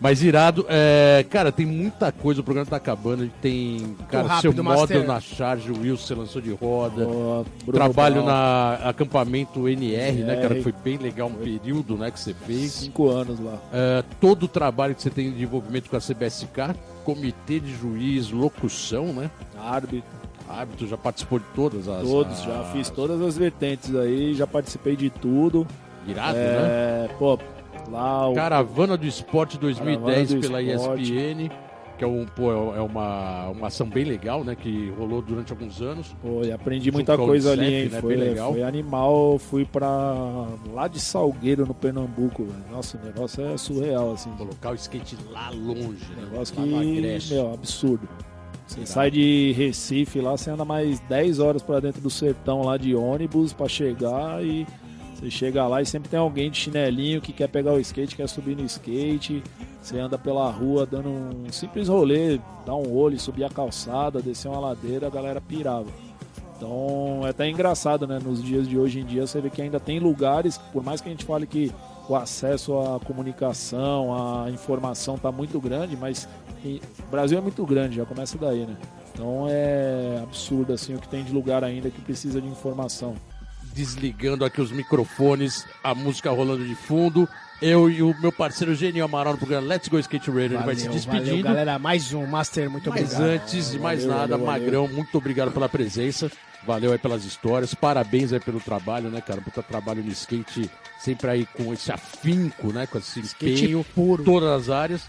[0.00, 3.30] Mas irado, é, cara, tem muita coisa, o programa tá acabando.
[3.40, 5.06] Tem, cara, rápido, seu Master.
[5.06, 7.06] na charge, o Wilson você lançou de roda.
[7.06, 10.48] Bruno Trabalho na acampamento NR, né, cara?
[10.54, 10.62] NR.
[10.62, 12.72] Foi bem legal, um período, né, que você fez.
[12.72, 13.58] Cinco anos lá.
[13.72, 16.74] É, todo o trabalho que você tem de envolvimento com a CBSK,
[17.04, 19.30] comitê de juiz, locução, né?
[19.58, 20.02] Árbitro,
[20.48, 22.02] Árbitro, já participou de todas as.
[22.06, 22.42] todos.
[22.42, 25.66] Já as- fiz todas as vertentes aí, já participei de tudo.
[26.06, 26.44] Irado, né?
[26.44, 27.36] É, pô,
[27.90, 31.02] lá o Caravana do Esporte 2010 Caravana do pela Esporte.
[31.02, 31.50] ESPN,
[31.96, 34.54] que é, um, pô, é uma, uma ação bem legal, né?
[34.54, 36.14] Que rolou durante alguns anos.
[36.20, 37.88] Pô, e aprendi Junto muita coisa ali, hein?
[37.88, 38.00] né?
[38.00, 38.52] Foi, legal.
[38.52, 39.38] foi animal.
[39.38, 39.88] Fui pra
[40.72, 42.64] lá de Salgueiro, no Pernambuco, velho.
[42.70, 44.30] Nossa, o negócio é surreal, assim.
[44.32, 46.28] Colocar o skate lá longe, né?
[46.30, 48.06] Negócio Lá que, meu, absurdo.
[48.66, 48.90] Você Irado.
[48.90, 52.94] sai de Recife lá, você anda mais 10 horas pra dentro do sertão lá de
[52.96, 54.66] ônibus pra chegar e
[55.16, 58.28] você chega lá e sempre tem alguém de chinelinho que quer pegar o skate, quer
[58.28, 59.42] subir no skate.
[59.80, 64.48] Você anda pela rua dando um simples rolê, dar um olho, subir a calçada, descer
[64.48, 65.86] uma ladeira, a galera pirava.
[66.54, 68.18] Então é até engraçado, né?
[68.22, 71.08] Nos dias de hoje em dia você vê que ainda tem lugares, por mais que
[71.08, 71.72] a gente fale que
[72.08, 74.12] o acesso à comunicação,
[74.44, 76.28] à informação tá muito grande, mas
[76.62, 78.76] o Brasil é muito grande, já começa daí, né?
[79.14, 83.14] Então é absurdo assim o que tem de lugar ainda que precisa de informação.
[83.76, 87.28] Desligando aqui os microfones, a música rolando de fundo.
[87.60, 90.74] Eu e o meu parceiro Genio Amaral no programa Let's Go Skate Radio, ele vai
[90.74, 91.26] se Valeu, despedindo.
[91.26, 91.78] valeu, galera.
[91.78, 92.26] Mais um.
[92.26, 93.22] Master, muito Mas obrigado.
[93.42, 94.62] antes de mais Valeu, nada, valeu, valeu.
[94.64, 96.30] Magrão, muito obrigado pela presença.
[96.66, 97.74] Valeu aí pelas histórias.
[97.74, 99.40] Parabéns aí pelo trabalho, né, cara?
[99.42, 102.86] Puta trabalho no skate, sempre aí com esse afinco, né?
[102.86, 104.24] Com esse Skate empenho, puro.
[104.24, 105.02] todas as áreas.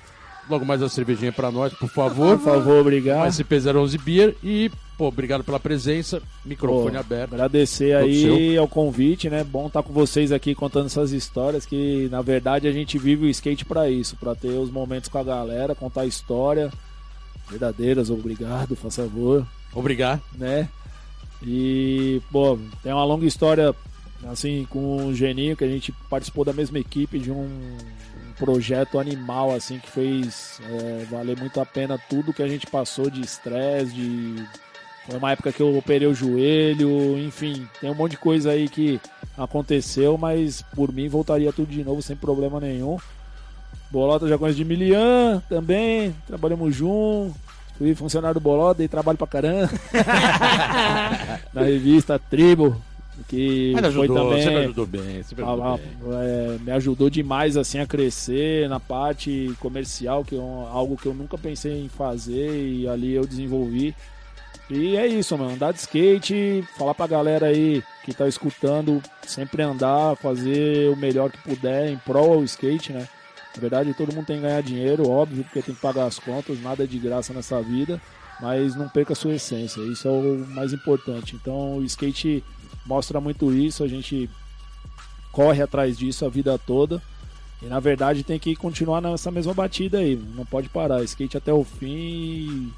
[0.49, 2.37] Logo mais uma cervejinha pra nós, por favor.
[2.37, 3.25] Por favor, obrigado.
[3.25, 6.21] Um SP011 Beer e, pô, obrigado pela presença.
[6.43, 7.33] Microfone Pô, aberto.
[7.33, 9.43] Agradecer aí ao convite, né?
[9.43, 13.29] Bom estar com vocês aqui contando essas histórias que, na verdade, a gente vive o
[13.29, 16.71] skate pra isso, pra ter os momentos com a galera, contar história
[17.49, 20.21] verdadeiras, obrigado, por favor, Obrigado.
[20.35, 20.67] né?
[21.41, 23.73] E, pô, tem uma longa história
[24.27, 28.99] assim com o Geninho que a gente participou da mesma equipe de um, um projeto
[28.99, 33.21] animal assim que fez é, valer muito a pena tudo que a gente passou de
[33.21, 34.43] estresse, de
[35.07, 38.67] foi uma época que eu operei o joelho, enfim, tem um monte de coisa aí
[38.67, 38.99] que
[39.37, 42.97] aconteceu, mas por mim voltaria tudo de novo sem problema nenhum.
[43.89, 47.35] Bolota já conheço de Milian também, trabalhamos juntos.
[47.77, 49.69] Fui funcionário do Bolota, dei trabalho pra caramba.
[51.53, 52.75] Na revista Tribo,
[53.27, 55.23] que Mas foi ajudou, também sempre ajudou bem.
[55.23, 55.85] Sempre ajudou bem.
[56.21, 61.05] é, me ajudou demais assim a crescer na parte comercial, que é um- algo que
[61.05, 63.95] eu nunca pensei em fazer e ali eu desenvolvi.
[64.69, 69.63] E é isso, mano, andar de skate, falar pra galera aí que tá escutando, sempre
[69.63, 73.07] andar, fazer o melhor que puder em prol ao skate, né?
[73.55, 76.61] Na verdade, todo mundo tem que ganhar dinheiro, óbvio, porque tem que pagar as contas,
[76.61, 77.99] nada é de graça nessa vida,
[78.41, 81.35] mas não perca a sua essência, isso é o mais importante.
[81.35, 82.43] Então, o skate
[82.85, 84.29] mostra muito isso, a gente
[85.31, 87.01] corre atrás disso a vida toda.
[87.61, 90.15] E na verdade tem que continuar nessa mesma batida aí.
[90.35, 91.03] Não pode parar.
[91.03, 92.71] Skate até o fim.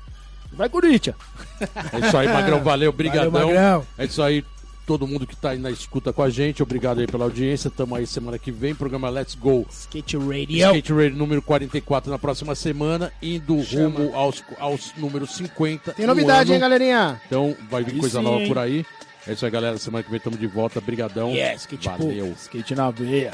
[0.53, 1.15] Vai, Corinthians!
[1.93, 2.61] É isso aí, Magrão.
[2.63, 3.31] Valeu, brigadão.
[3.31, 3.87] Valeu, Magrão.
[3.97, 4.45] É isso aí.
[4.85, 6.63] todo mundo que tá aí na escuta com a gente.
[6.63, 7.69] Obrigado aí pela audiência.
[7.69, 8.73] Tamo aí semana que vem.
[8.73, 10.57] Programa Let's Go Skate Radio.
[10.57, 13.99] Skate Radio número 44 na próxima semana, indo Chama.
[13.99, 15.93] rumo aos, aos números 50.
[15.93, 17.21] Tem no novidade, hein, galerinha?
[17.27, 18.47] Então vai vir Aí coisa sim, nova hein?
[18.47, 18.85] por aí.
[19.27, 19.77] É isso aí, galera.
[19.77, 20.81] Semana que vem estamos de volta.
[20.81, 21.31] Brigadão.
[21.31, 22.27] Yeah, skate Valeu.
[22.27, 23.33] pô, skate na veia.